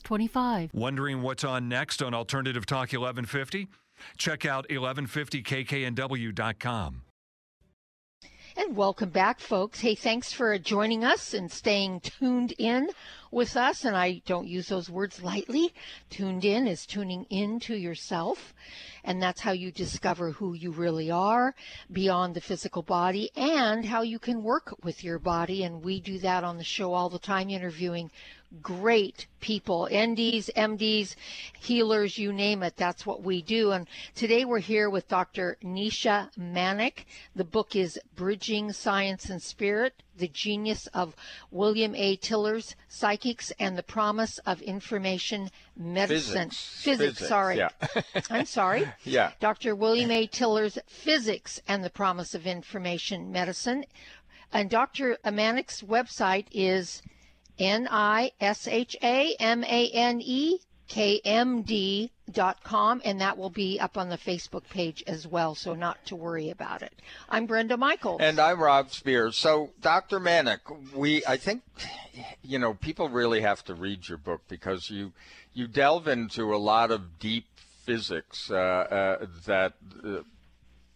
[0.00, 0.70] 25.
[0.72, 3.68] Wondering what's on next on Alternative Talk 1150?
[4.16, 7.02] Check out 1150kknw.com.
[8.56, 9.80] And welcome back, folks.
[9.80, 12.90] Hey, thanks for joining us and staying tuned in.
[13.30, 15.72] With us, and I don't use those words lightly.
[16.10, 18.54] Tuned in is tuning in to yourself,
[19.04, 21.54] and that's how you discover who you really are
[21.92, 25.62] beyond the physical body and how you can work with your body.
[25.62, 28.10] And we do that on the show all the time, interviewing
[28.62, 31.14] great people, NDs, MDs,
[31.60, 32.76] healers, you name it.
[32.76, 33.72] That's what we do.
[33.72, 35.58] And today we're here with Dr.
[35.62, 37.04] Nisha Manek.
[37.36, 41.14] The book is Bridging Science and Spirit, The Genius of
[41.50, 42.16] William A.
[42.16, 46.50] Tiller's Psychics and the Promise of Information Medicine.
[46.50, 46.82] Physics.
[46.82, 47.58] Physics, sorry.
[47.58, 47.68] Yeah.
[48.30, 48.88] I'm sorry.
[49.04, 49.32] yeah.
[49.40, 49.74] Dr.
[49.74, 50.26] William A.
[50.26, 53.84] Tiller's Physics and the Promise of Information Medicine.
[54.52, 55.18] And Dr.
[55.24, 57.02] Manek's website is
[57.58, 60.58] N I S H A M A N E
[60.88, 62.10] K M D
[62.62, 66.16] com, and that will be up on the Facebook page as well, so not to
[66.16, 66.92] worry about it.
[67.28, 68.20] I'm Brenda Michaels.
[68.20, 69.36] And I'm Rob Spears.
[69.36, 70.20] So, Dr.
[70.20, 70.60] Manek,
[70.94, 71.62] we, I think,
[72.42, 75.12] you know, people really have to read your book because you,
[75.54, 77.46] you delve into a lot of deep
[77.84, 79.74] physics uh, uh, that,
[80.04, 80.20] uh,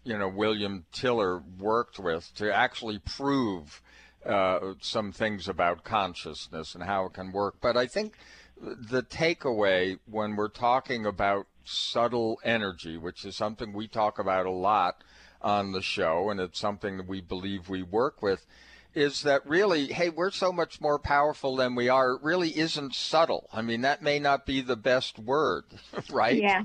[0.05, 3.80] you know, William Tiller worked with to actually prove
[4.26, 7.57] uh, some things about consciousness and how it can work.
[7.61, 8.14] But I think
[8.62, 14.50] the takeaway when we're talking about subtle energy, which is something we talk about a
[14.50, 15.02] lot
[15.40, 18.46] on the show, and it's something that we believe we work with,
[18.94, 22.12] is that really, hey, we're so much more powerful than we are.
[22.12, 23.48] It really isn't subtle.
[23.52, 25.64] I mean, that may not be the best word,
[26.10, 26.40] right?
[26.40, 26.62] Yeah,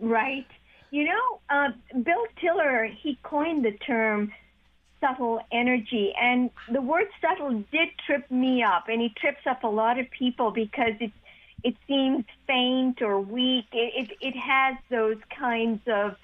[0.00, 0.46] right.
[0.90, 1.68] You know, uh,
[2.02, 4.32] Bill Tiller, he coined the term
[5.00, 6.12] subtle energy.
[6.20, 10.10] And the word subtle did trip me up, and it trips up a lot of
[10.10, 11.12] people because it
[11.64, 13.66] it seems faint or weak.
[13.72, 16.16] It it, it has those kinds of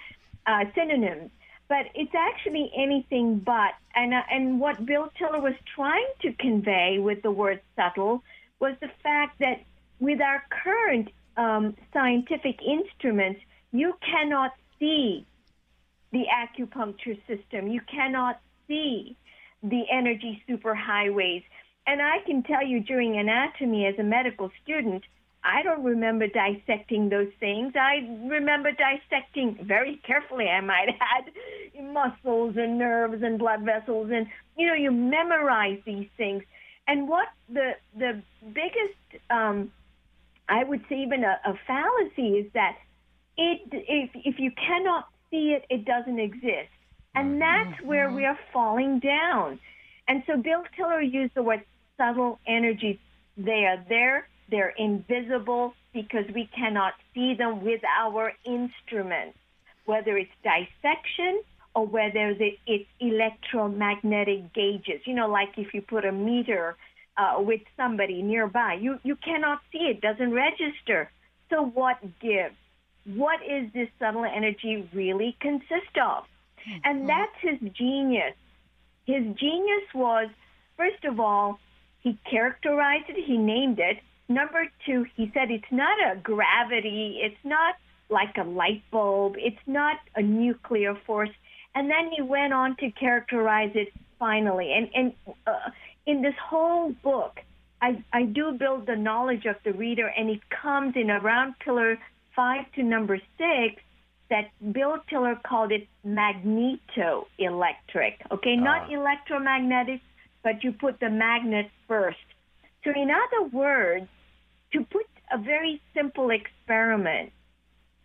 [0.47, 1.31] uh, synonyms,
[1.69, 3.75] but it's actually anything but.
[3.95, 8.23] And uh, and what Bill Tiller was trying to convey with the word subtle
[8.61, 9.65] was the fact that
[9.99, 13.41] with our current um, scientific instruments,
[13.73, 15.27] you cannot see
[16.13, 17.69] the acupuncture system.
[17.69, 19.17] You cannot see
[19.63, 21.45] the energy superhighways.
[21.87, 25.05] And I can tell you during anatomy as a medical student,
[25.43, 27.73] I don't remember dissecting those things.
[27.75, 31.33] I remember dissecting very carefully, I might add,
[31.83, 34.11] muscles and nerves and blood vessels.
[34.13, 34.27] And,
[34.57, 36.43] you know, you memorize these things.
[36.87, 39.73] And what the, the biggest, um,
[40.49, 42.77] I would say even a, a fallacy is that
[43.39, 46.69] it, if, if you cannot see it, it doesn't exist.
[47.15, 49.59] And that's where we are falling down.
[50.07, 51.65] And so Bill Tiller used the word
[51.97, 52.99] subtle energies.
[53.37, 59.39] They are there, they're invisible because we cannot see them with our instruments,
[59.85, 61.43] whether it's dissection
[61.75, 62.35] or whether
[62.67, 65.01] it's electromagnetic gauges.
[65.05, 66.77] You know, like if you put a meter
[67.17, 71.11] uh, with somebody nearby, you, you cannot see it, doesn't register.
[71.49, 72.55] So what gives?
[73.07, 76.25] What is this subtle energy really consist of?
[76.85, 78.35] And that's his genius.
[79.07, 80.29] His genius was,
[80.77, 81.59] first of all,
[82.01, 83.99] he characterized it, he named it.
[84.31, 87.75] Number two, he said it's not a gravity, it's not
[88.09, 91.31] like a light bulb, it's not a nuclear force.
[91.75, 93.89] And then he went on to characterize it
[94.21, 94.73] finally.
[94.73, 95.13] And, and
[95.49, 95.71] uh,
[96.07, 97.41] in this whole book,
[97.83, 101.99] I, I do build the knowledge of the reader, and it comes in around pillar
[102.37, 103.83] five to number six
[104.29, 108.15] that Bill Tiller called it magnetoelectric.
[108.31, 108.93] Okay, not Ah.
[108.93, 110.01] electromagnetic,
[110.45, 112.19] but you put the magnet first.
[112.85, 114.07] So, in other words,
[114.73, 117.33] to put a very simple experiment,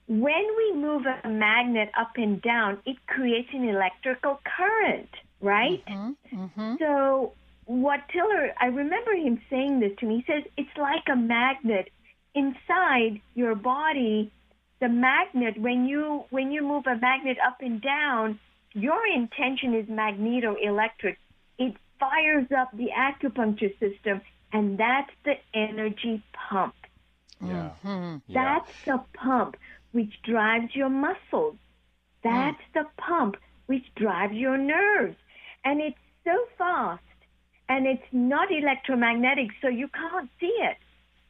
[0.07, 5.09] when we move a magnet up and down, it creates an electrical current,
[5.41, 5.83] right?
[5.87, 6.75] Mm-hmm.
[6.77, 7.33] So,
[7.65, 10.23] what Tiller, I remember him saying this to me.
[10.25, 11.89] He says it's like a magnet
[12.35, 14.31] inside your body.
[14.79, 18.39] The magnet, when you when you move a magnet up and down,
[18.73, 21.15] your intention is magnetoelectric.
[21.57, 24.21] It fires up the acupuncture system,
[24.55, 26.75] and that's the energy pump.
[27.41, 27.71] Yeah.
[27.83, 28.17] Mm-hmm.
[28.27, 28.61] Yeah.
[28.63, 29.57] That's the pump
[29.91, 31.57] which drives your muscles.
[32.23, 33.35] That's the pump
[33.65, 35.17] which drives your nerves.
[35.65, 37.03] And it's so fast
[37.67, 40.77] and it's not electromagnetic, so you can't see it.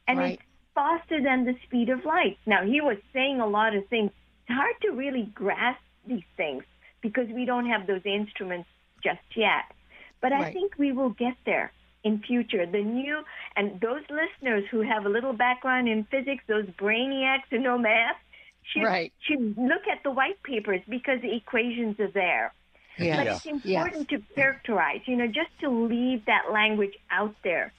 [0.06, 0.34] And Right.
[0.34, 2.38] it's faster than the speed of light.
[2.46, 4.12] Now, he was saying a lot of things.
[4.42, 6.62] It's hard to really grasp these things
[7.00, 8.68] because we don't have those instruments
[9.02, 9.64] just yet.
[10.20, 11.72] But I think we will get there
[12.06, 12.64] in future.
[12.66, 13.16] The new
[13.56, 18.16] and those listeners who have a little background in physics, those brainiacs who know math,
[18.72, 19.12] should, Right.
[19.26, 22.52] should look at the white papers because the equations are there.
[22.98, 23.44] Yes.
[23.44, 23.84] But Yeah.
[23.84, 27.72] it's important to characterize, you know, just to leave that language out there.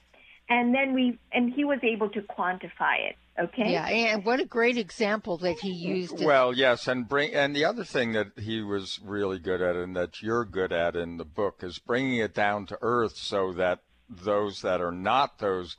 [0.49, 3.17] and then we and he was able to quantify it.
[3.37, 3.69] Okay.
[3.73, 6.23] Yeah, and what a great example that he used.
[6.23, 9.93] Well, yes, and bring and the other thing that he was really good at, and
[9.97, 13.79] that you're good at in the book, is bringing it down to earth, so that
[14.09, 15.77] those that are not those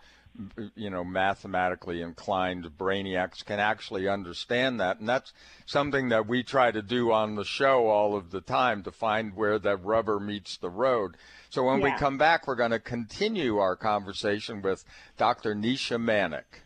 [0.77, 5.33] you know mathematically inclined brainiacs can actually understand that and that's
[5.67, 9.35] something that we try to do on the show all of the time to find
[9.35, 11.17] where the rubber meets the road
[11.51, 11.85] so when yeah.
[11.85, 14.85] we come back we're going to continue our conversation with
[15.17, 16.63] dr nisha manek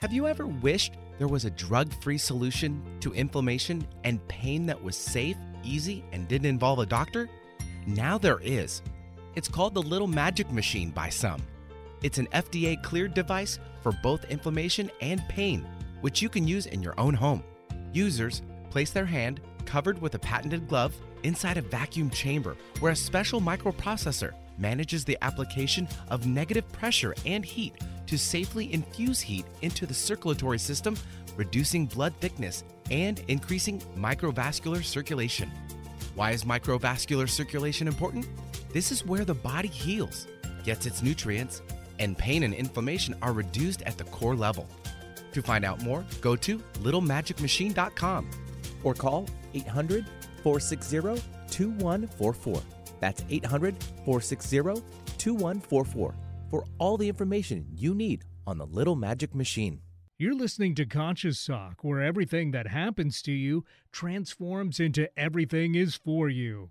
[0.00, 4.82] have you ever wished there was a drug free solution to inflammation and pain that
[4.82, 7.28] was safe, easy, and didn't involve a doctor?
[7.86, 8.80] Now there is.
[9.40, 11.40] It's called the Little Magic Machine by some.
[12.02, 15.66] It's an FDA cleared device for both inflammation and pain,
[16.02, 17.42] which you can use in your own home.
[17.94, 22.96] Users place their hand, covered with a patented glove, inside a vacuum chamber where a
[22.96, 27.76] special microprocessor manages the application of negative pressure and heat
[28.08, 30.94] to safely infuse heat into the circulatory system,
[31.38, 35.50] reducing blood thickness and increasing microvascular circulation.
[36.14, 38.26] Why is microvascular circulation important?
[38.72, 40.28] This is where the body heals,
[40.62, 41.62] gets its nutrients,
[41.98, 44.68] and pain and inflammation are reduced at the core level.
[45.32, 48.30] To find out more, go to littlemagicmachine.com
[48.84, 50.06] or call 800
[50.42, 52.62] 460 2144.
[53.00, 54.82] That's 800 460
[55.18, 56.14] 2144
[56.50, 59.80] for all the information you need on the Little Magic Machine.
[60.18, 65.94] You're listening to Conscious Talk, where everything that happens to you transforms into everything is
[65.94, 66.70] for you.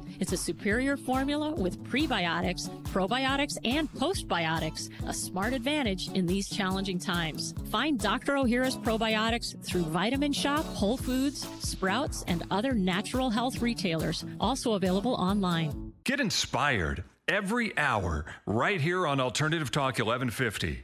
[0.21, 6.99] It's a superior formula with prebiotics, probiotics, and postbiotics, a smart advantage in these challenging
[6.99, 7.55] times.
[7.71, 8.33] Find Dr.
[8.33, 15.15] Ohhira's probiotics through Vitamin Shoppe, Whole Foods, Sprouts, and other natural health retailers, also available
[15.15, 15.91] online.
[16.03, 20.83] Get inspired every hour right here on Alternative Talk 1150.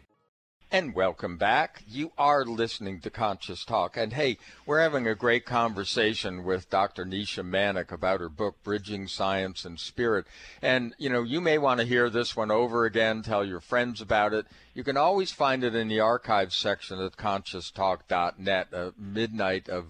[0.70, 1.84] And welcome back.
[1.88, 3.96] You are listening to Conscious Talk.
[3.96, 7.06] And hey, we're having a great conversation with Dr.
[7.06, 10.26] Nisha Manek about her book, Bridging Science and Spirit.
[10.62, 14.02] And, you know, you may want to hear this one over again, tell your friends
[14.02, 14.46] about it.
[14.74, 19.86] You can always find it in the archives section at conscioustalk.net, uh, midnight of,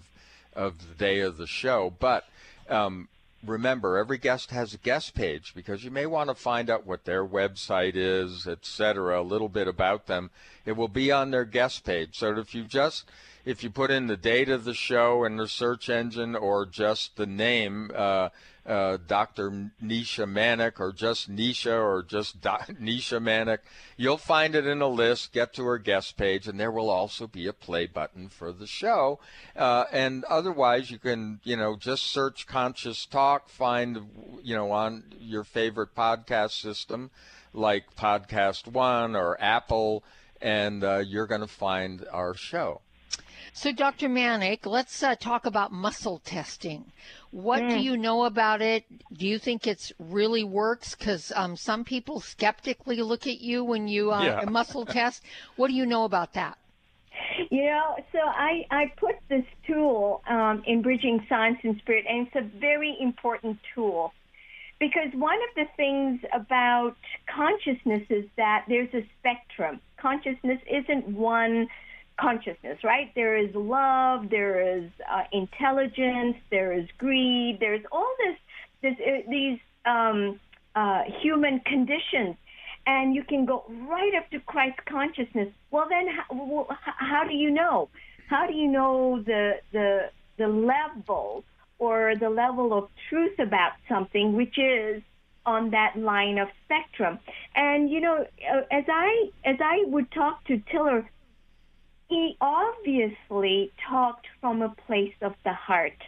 [0.54, 1.92] of the day of the show.
[1.98, 2.24] But,
[2.68, 3.08] um,
[3.44, 7.04] remember every guest has a guest page because you may want to find out what
[7.04, 10.30] their website is etc a little bit about them.
[10.66, 12.18] It will be on their guest page.
[12.18, 13.08] So if you just
[13.44, 17.16] if you put in the date of the show in the search engine or just
[17.16, 18.28] the name uh,
[18.68, 19.72] uh, Dr.
[19.82, 22.50] Nisha Manek or just Nisha or just Do-
[22.80, 23.60] Nisha Manek.
[23.96, 25.32] You'll find it in a list.
[25.32, 28.66] Get to her guest page, and there will also be a play button for the
[28.66, 29.18] show.
[29.56, 34.10] Uh, and otherwise, you can, you know, just search Conscious Talk, find,
[34.42, 37.10] you know, on your favorite podcast system
[37.54, 40.04] like Podcast One or Apple,
[40.42, 42.82] and uh, you're going to find our show.
[43.58, 44.08] So, Dr.
[44.08, 46.92] Manek, let's uh, talk about muscle testing.
[47.32, 47.70] What mm.
[47.70, 48.84] do you know about it?
[49.12, 50.94] Do you think it's really works?
[50.94, 54.44] Because um, some people skeptically look at you when you uh, yeah.
[54.48, 55.24] muscle test.
[55.56, 56.56] What do you know about that?
[57.50, 62.28] You know, so I, I put this tool um, in Bridging Science and Spirit, and
[62.28, 64.12] it's a very important tool
[64.78, 66.94] because one of the things about
[67.26, 69.80] consciousness is that there's a spectrum.
[69.96, 71.66] Consciousness isn't one
[72.18, 73.12] consciousness, right?
[73.14, 78.36] There is love, there is uh, intelligence, there is greed, there's all this,
[78.82, 80.40] this uh, these um,
[80.74, 82.36] uh, human conditions,
[82.86, 85.48] and you can go right up to Christ consciousness.
[85.70, 87.88] Well, then, how, well, how do you know?
[88.28, 91.44] How do you know the the the level
[91.78, 95.02] or the level of truth about something, which is
[95.46, 97.18] on that line of spectrum?
[97.54, 101.08] And you know, uh, as I as I would talk to Tiller
[102.08, 106.02] he obviously talked from a place of the heart.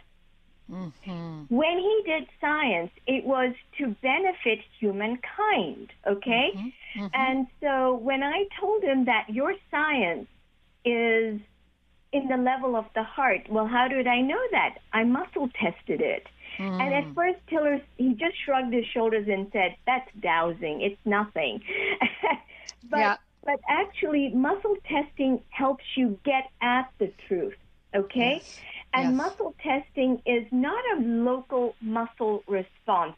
[0.71, 1.55] Mm-hmm.
[1.55, 6.51] When he did science, it was to benefit humankind, okay?
[6.55, 7.01] Mm-hmm.
[7.01, 7.07] Mm-hmm.
[7.13, 10.27] And so when I told him that your science
[10.85, 11.39] is
[12.13, 14.77] in the level of the heart, well, how did I know that?
[14.93, 16.27] I muscle tested it.
[16.57, 16.81] Mm.
[16.81, 20.81] And at first, Tiller, he just shrugged his shoulders and said, that's dowsing.
[20.81, 21.61] It's nothing.
[22.89, 23.15] but, yeah.
[23.43, 27.55] But actually, muscle testing helps you get at the truth,
[27.95, 28.35] okay?
[28.35, 28.59] Yes.
[28.93, 29.17] And yes.
[29.17, 33.15] muscle testing is not a local muscle response.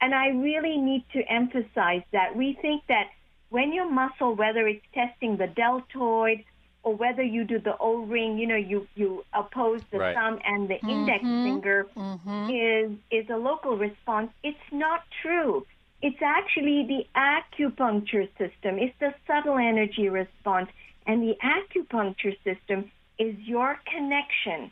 [0.00, 2.36] And I really need to emphasize that.
[2.36, 3.08] We think that
[3.50, 6.44] when your muscle, whether it's testing the deltoid
[6.82, 10.14] or whether you do the O ring, you know, you, you oppose the right.
[10.14, 10.88] thumb and the mm-hmm.
[10.88, 12.50] index finger mm-hmm.
[12.50, 14.30] is is a local response.
[14.44, 15.66] It's not true.
[16.00, 18.78] It's actually the acupuncture system.
[18.78, 20.68] It's the subtle energy response.
[21.06, 24.70] And the acupuncture system is your connection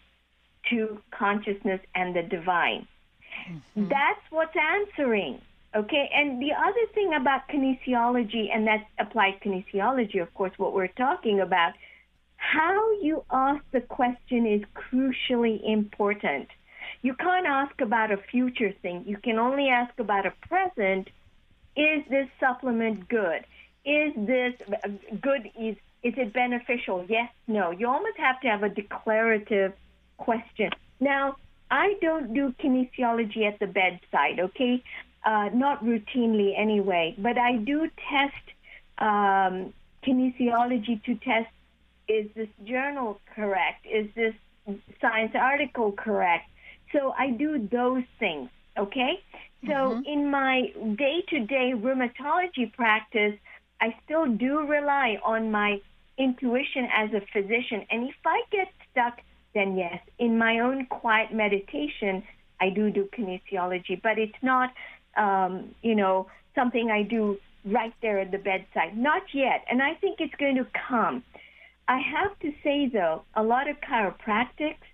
[0.71, 2.87] to consciousness and the divine.
[3.51, 3.89] Mm-hmm.
[3.89, 5.41] That's what's answering.
[5.75, 10.87] Okay, and the other thing about kinesiology, and that's applied kinesiology, of course, what we're
[10.87, 11.75] talking about,
[12.37, 16.49] how you ask the question is crucially important.
[17.03, 19.05] You can't ask about a future thing.
[19.07, 21.09] You can only ask about a present.
[21.77, 23.45] Is this supplement good?
[23.85, 24.55] Is this
[25.21, 25.51] good?
[25.59, 27.05] Is, is it beneficial?
[27.09, 27.71] Yes, no.
[27.71, 29.73] You almost have to have a declarative
[30.17, 30.71] question.
[31.01, 31.37] Now,
[31.71, 34.83] I don't do kinesiology at the bedside, okay?
[35.25, 38.35] Uh, not routinely anyway, but I do test
[38.99, 39.73] um,
[40.07, 41.49] kinesiology to test
[42.09, 43.85] is this journal correct?
[43.85, 44.35] Is this
[45.01, 46.49] science article correct?
[46.93, 48.49] So I do those things,
[48.79, 49.21] okay?
[49.67, 50.01] So mm-hmm.
[50.07, 53.35] in my day to day rheumatology practice,
[53.81, 55.81] I still do rely on my
[56.19, 57.87] intuition as a physician.
[57.91, 59.21] And if I get stuck,
[59.55, 62.23] then yes, in my own quiet meditation,
[62.61, 64.71] I do do kinesiology, but it's not,
[65.17, 68.97] um, you know, something I do right there at the bedside.
[68.97, 69.65] Not yet.
[69.71, 71.23] And I think it's going to come.
[71.89, 74.87] I have to say, though, a lot of chiropractics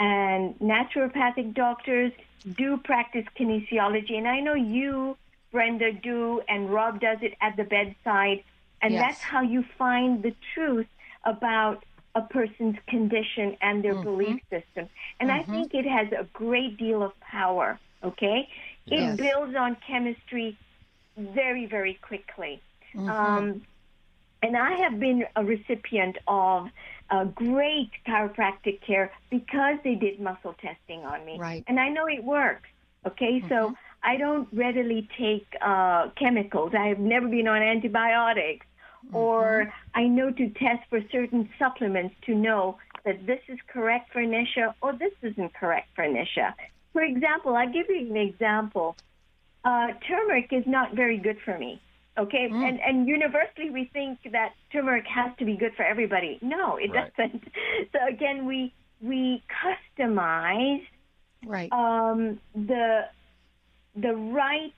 [0.00, 2.10] and naturopathic doctors
[2.56, 4.14] do practice kinesiology.
[4.16, 5.16] And I know you,
[5.52, 8.42] Brenda, do, and Rob does it at the bedside.
[8.82, 9.02] And yes.
[9.02, 10.86] that's how you find the truth
[11.24, 11.84] about
[12.14, 14.04] a person's condition and their mm-hmm.
[14.04, 14.88] belief system.
[15.20, 15.50] And mm-hmm.
[15.50, 18.48] I think it has a great deal of power, okay?
[18.86, 19.12] Yes.
[19.12, 20.56] It builds on chemistry
[21.16, 22.62] very, very quickly.
[22.94, 23.08] Mm-hmm.
[23.10, 23.62] Um,
[24.42, 26.70] and I have been a recipient of
[27.10, 31.38] a great chiropractic care because they did muscle testing on me.
[31.38, 31.64] Right.
[31.66, 32.68] And I know it works.
[33.06, 33.48] Okay, mm-hmm.
[33.48, 36.72] so I don't readily take uh, chemicals.
[36.78, 38.66] I have never been on antibiotics.
[39.06, 39.16] Mm-hmm.
[39.16, 44.20] Or I know to test for certain supplements to know that this is correct for
[44.20, 46.52] Nisha or this isn't correct for Nisha.
[46.92, 48.96] For example, I'll give you an example.
[49.64, 51.80] Uh, turmeric is not very good for me.
[52.20, 52.68] Okay, mm.
[52.68, 56.38] and and universally we think that turmeric has to be good for everybody.
[56.42, 57.10] No, it right.
[57.16, 57.44] doesn't.
[57.92, 60.84] So again, we we customize
[61.46, 63.06] right um, the
[63.96, 64.72] the right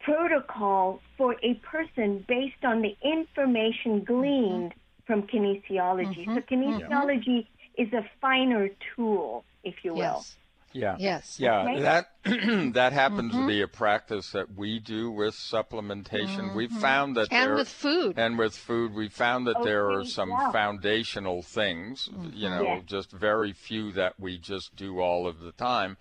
[0.00, 5.06] protocol for a person based on the information gleaned mm-hmm.
[5.06, 6.26] from kinesiology.
[6.26, 6.34] Mm-hmm.
[6.36, 7.82] So kinesiology mm-hmm.
[7.82, 10.22] is a finer tool, if you will.
[10.22, 10.36] Yes.
[10.72, 10.96] Yeah.
[10.98, 11.38] Yes.
[11.38, 11.62] Yeah.
[11.62, 11.80] Okay.
[11.82, 12.06] That
[12.74, 13.42] that happens mm-hmm.
[13.42, 16.38] to be a practice that we do with supplementation.
[16.38, 16.56] Mm-hmm.
[16.56, 19.64] We've found that and there, with food and with food, we found that okay.
[19.64, 20.52] there are some yeah.
[20.52, 22.08] foundational things.
[22.12, 22.36] Mm-hmm.
[22.36, 22.80] You know, yeah.
[22.86, 25.96] just very few that we just do all of the time,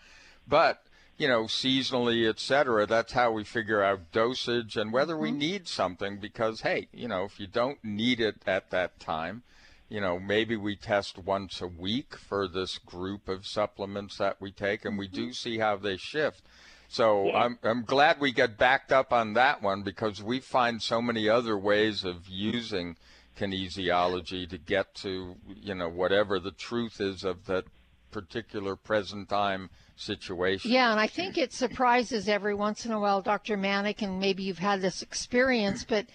[0.48, 0.84] but
[1.18, 2.86] you know, seasonally, et cetera.
[2.86, 5.40] That's how we figure out dosage and whether we mm-hmm.
[5.40, 6.18] need something.
[6.18, 9.44] Because hey, you know, if you don't need it at that time
[9.90, 14.52] you know, maybe we test once a week for this group of supplements that we
[14.52, 15.32] take, and we do mm-hmm.
[15.32, 16.44] see how they shift.
[16.88, 17.38] So yeah.
[17.38, 21.28] I'm I'm glad we get backed up on that one because we find so many
[21.28, 22.98] other ways of using
[23.38, 27.66] kinesiology to get to you know whatever the truth is of that
[28.12, 30.72] particular present time situation.
[30.72, 33.58] Yeah, and I think it surprises every once in a while, Dr.
[33.58, 36.08] Manek, and maybe you've had this experience, but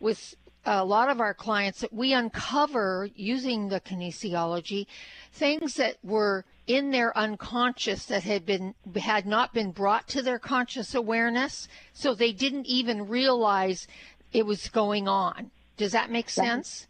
[0.00, 0.34] with
[0.64, 4.86] a lot of our clients that we uncover using the kinesiology
[5.32, 10.38] things that were in their unconscious that had been had not been brought to their
[10.38, 13.86] conscious awareness so they didn't even realize
[14.32, 16.86] it was going on does that make sense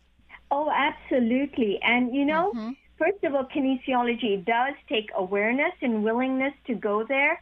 [0.50, 2.70] oh absolutely and you know mm-hmm.
[2.98, 7.40] first of all kinesiology does take awareness and willingness to go there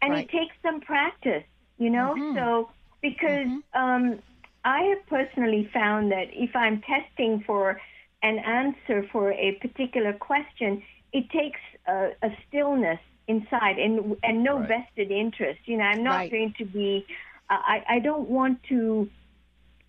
[0.00, 0.24] and right.
[0.24, 1.44] it takes some practice
[1.78, 2.36] you know mm-hmm.
[2.36, 2.70] so
[3.02, 3.78] because mm-hmm.
[3.78, 4.18] um
[4.66, 7.80] I have personally found that if I'm testing for
[8.22, 14.58] an answer for a particular question, it takes a, a stillness inside and and no
[14.58, 14.68] Right.
[14.68, 15.60] vested interest.
[15.66, 16.30] You know, I'm not Right.
[16.30, 17.06] going to be.
[17.50, 19.10] Uh, I I don't want to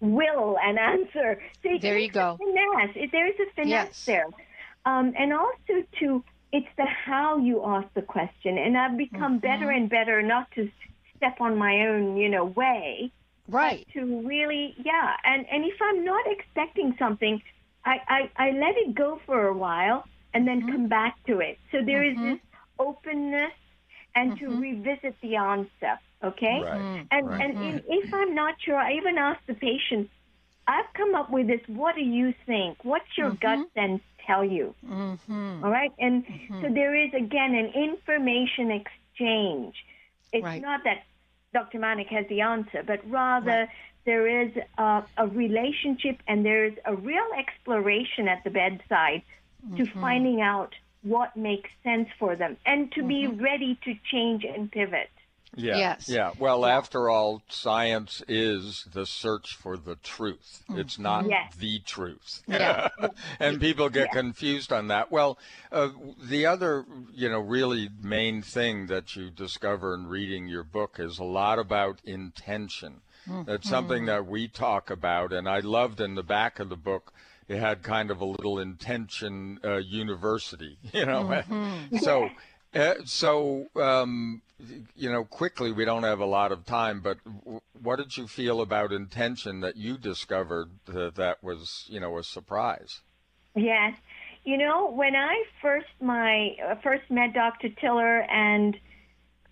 [0.02, 1.42] will an answer.
[1.64, 2.40] So There you go.
[2.42, 3.10] A finesse.
[3.12, 4.06] There is a finesse Yes.
[4.06, 4.28] there,
[4.86, 8.58] um, and also to it's the how you ask the question.
[8.58, 9.78] And I've become better Mm-hmm.
[9.78, 10.70] and better not to
[11.18, 13.12] step on my own, you know, way
[13.48, 13.88] Right.
[13.94, 17.42] to really yeah and and if i'm not expecting something
[17.86, 20.04] i i, I let it go for a while
[20.38, 20.72] and then mm-hmm.
[20.72, 21.58] come back to it.
[21.72, 22.34] So there is mm-hmm.
[22.34, 22.40] this
[22.78, 23.54] openness
[24.14, 24.60] and to mm-hmm.
[24.60, 26.62] revisit the answer okay?
[26.64, 27.08] Right.
[27.12, 27.42] and Right.
[27.42, 30.10] and in, if i'm not sure i even ask the patient
[30.68, 31.62] i've come up with this.
[31.68, 32.78] What do you think?
[32.84, 34.76] What's your gut sense tell you?
[34.86, 35.64] Mm-hmm.
[35.64, 35.92] all right?
[35.98, 36.24] And
[36.62, 39.76] so there is again an information exchange.
[40.34, 40.62] It's Right.
[40.62, 41.00] not that
[41.54, 41.80] Dr.
[41.80, 43.68] Manek has the answer, but rather
[44.06, 49.24] there is a, a relationship and there is a real exploration at the bedside
[49.76, 50.02] to Mm-hmm.
[50.02, 53.44] finding out what makes sense for them and to be Mm-hmm.
[53.44, 55.10] ready to change and pivot.
[55.56, 55.78] Yeah.
[55.78, 56.10] Yes.
[56.10, 56.32] Yeah.
[56.38, 60.64] Well, after all, science is the search for the truth.
[60.70, 61.56] It's not Yes.
[61.56, 62.44] the truth.
[62.48, 62.90] Yeah.
[63.40, 65.12] and people get confused on that.
[65.12, 65.38] Well,
[65.72, 65.90] uh,
[66.22, 71.18] the other, you know, really main thing that you discover in reading your book is
[71.20, 73.02] a lot about intention.
[73.46, 77.12] That's something that we talk about, and I loved in the back of the book.
[77.50, 81.44] It had kind of a little intention uh, university, you know.
[82.02, 82.30] so,
[82.78, 84.42] uh, so um,
[84.96, 88.28] you know, quickly we don't have a lot of time, but w- what did you
[88.28, 93.02] feel about intention that you discovered that, that was, you know, a surprise?
[93.56, 93.96] Yes.
[94.44, 97.70] You know, when I first my uh, first met Dr.
[97.82, 98.78] Tiller and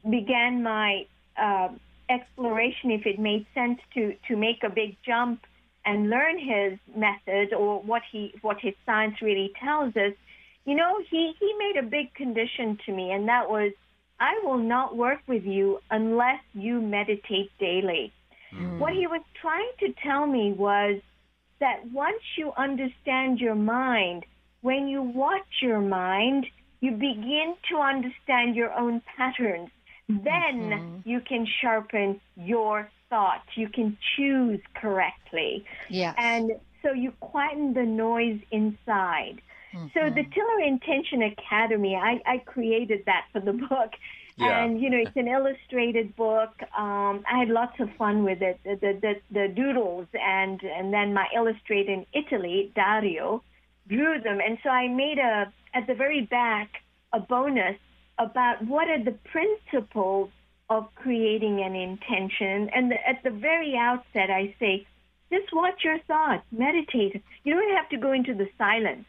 [0.09, 1.05] began my
[1.38, 1.69] uh,
[2.09, 5.41] exploration, if it made sense to to make a big jump
[5.86, 10.13] and learn his method or what he what his science really tells us,
[10.66, 13.72] you know, he he made a big condition to me, and that was
[14.20, 18.11] I will not work with you unless you meditate daily.
[18.51, 18.80] Hmm.
[18.80, 21.01] What he was trying to tell me was
[21.59, 24.26] that once you understand your mind,
[24.61, 26.45] when you watch your mind,
[26.82, 29.70] you begin to understand your own patterns.
[30.07, 31.09] Then mm-hmm.
[31.09, 33.47] you can sharpen your thoughts.
[33.55, 35.66] You can choose correctly.
[35.89, 36.16] Yes.
[36.18, 36.51] And
[36.84, 39.41] so you quieten the noise inside.
[39.93, 43.91] So the Tiller Intention Academy, I, I created that for the book.
[44.38, 44.63] Yeah.
[44.63, 46.51] And, you know, it's an illustrated book.
[46.78, 50.07] Um, I had lots of fun with it, the, the, the, the doodles.
[50.13, 53.43] And, and then my illustrator in Italy, Dario,
[53.88, 54.39] drew them.
[54.45, 56.69] And so I made a, at the very back,
[57.13, 57.78] a bonus
[58.17, 60.30] about what are the principles
[60.69, 62.69] of creating an intention.
[62.76, 64.86] And the, at the very outset, I say,
[65.32, 67.21] just watch your thoughts, meditate.
[67.43, 69.05] You don't have to go into the silence.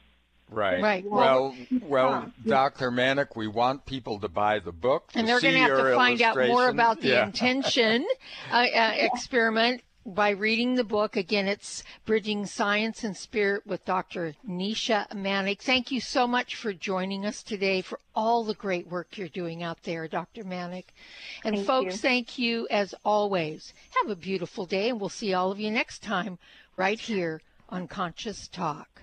[0.51, 0.81] Right.
[0.81, 1.05] Right.
[1.05, 2.51] Well, well, Yeah.
[2.51, 2.91] Dr.
[2.91, 5.11] Manek, we want people to buy the book.
[5.13, 7.27] To and they're going to have to find out more about the Yeah.
[7.27, 8.07] intention
[8.53, 11.17] uh, uh, experiment by reading the book.
[11.17, 14.35] Again, it's Bridging Science and Spirit with Dr.
[14.49, 15.61] Nisha Manek.
[15.61, 19.65] Thank you so much for joining us today for all the great work you're doing
[19.65, 20.45] out there, Dr.
[20.45, 20.85] Manek.
[21.45, 22.01] And Thank folks, you.
[22.01, 23.75] thank you as always.
[24.01, 26.39] Have a beautiful day, and we'll see all of you next time
[26.77, 29.03] right here on Conscious Talk.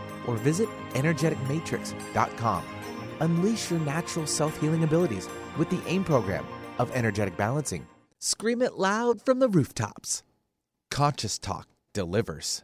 [0.27, 2.63] or visit energeticmatrix.com.
[3.19, 6.45] Unleash your natural self healing abilities with the AIM program
[6.79, 7.87] of energetic balancing.
[8.19, 10.23] Scream it loud from the rooftops.
[10.89, 12.63] Conscious Talk delivers.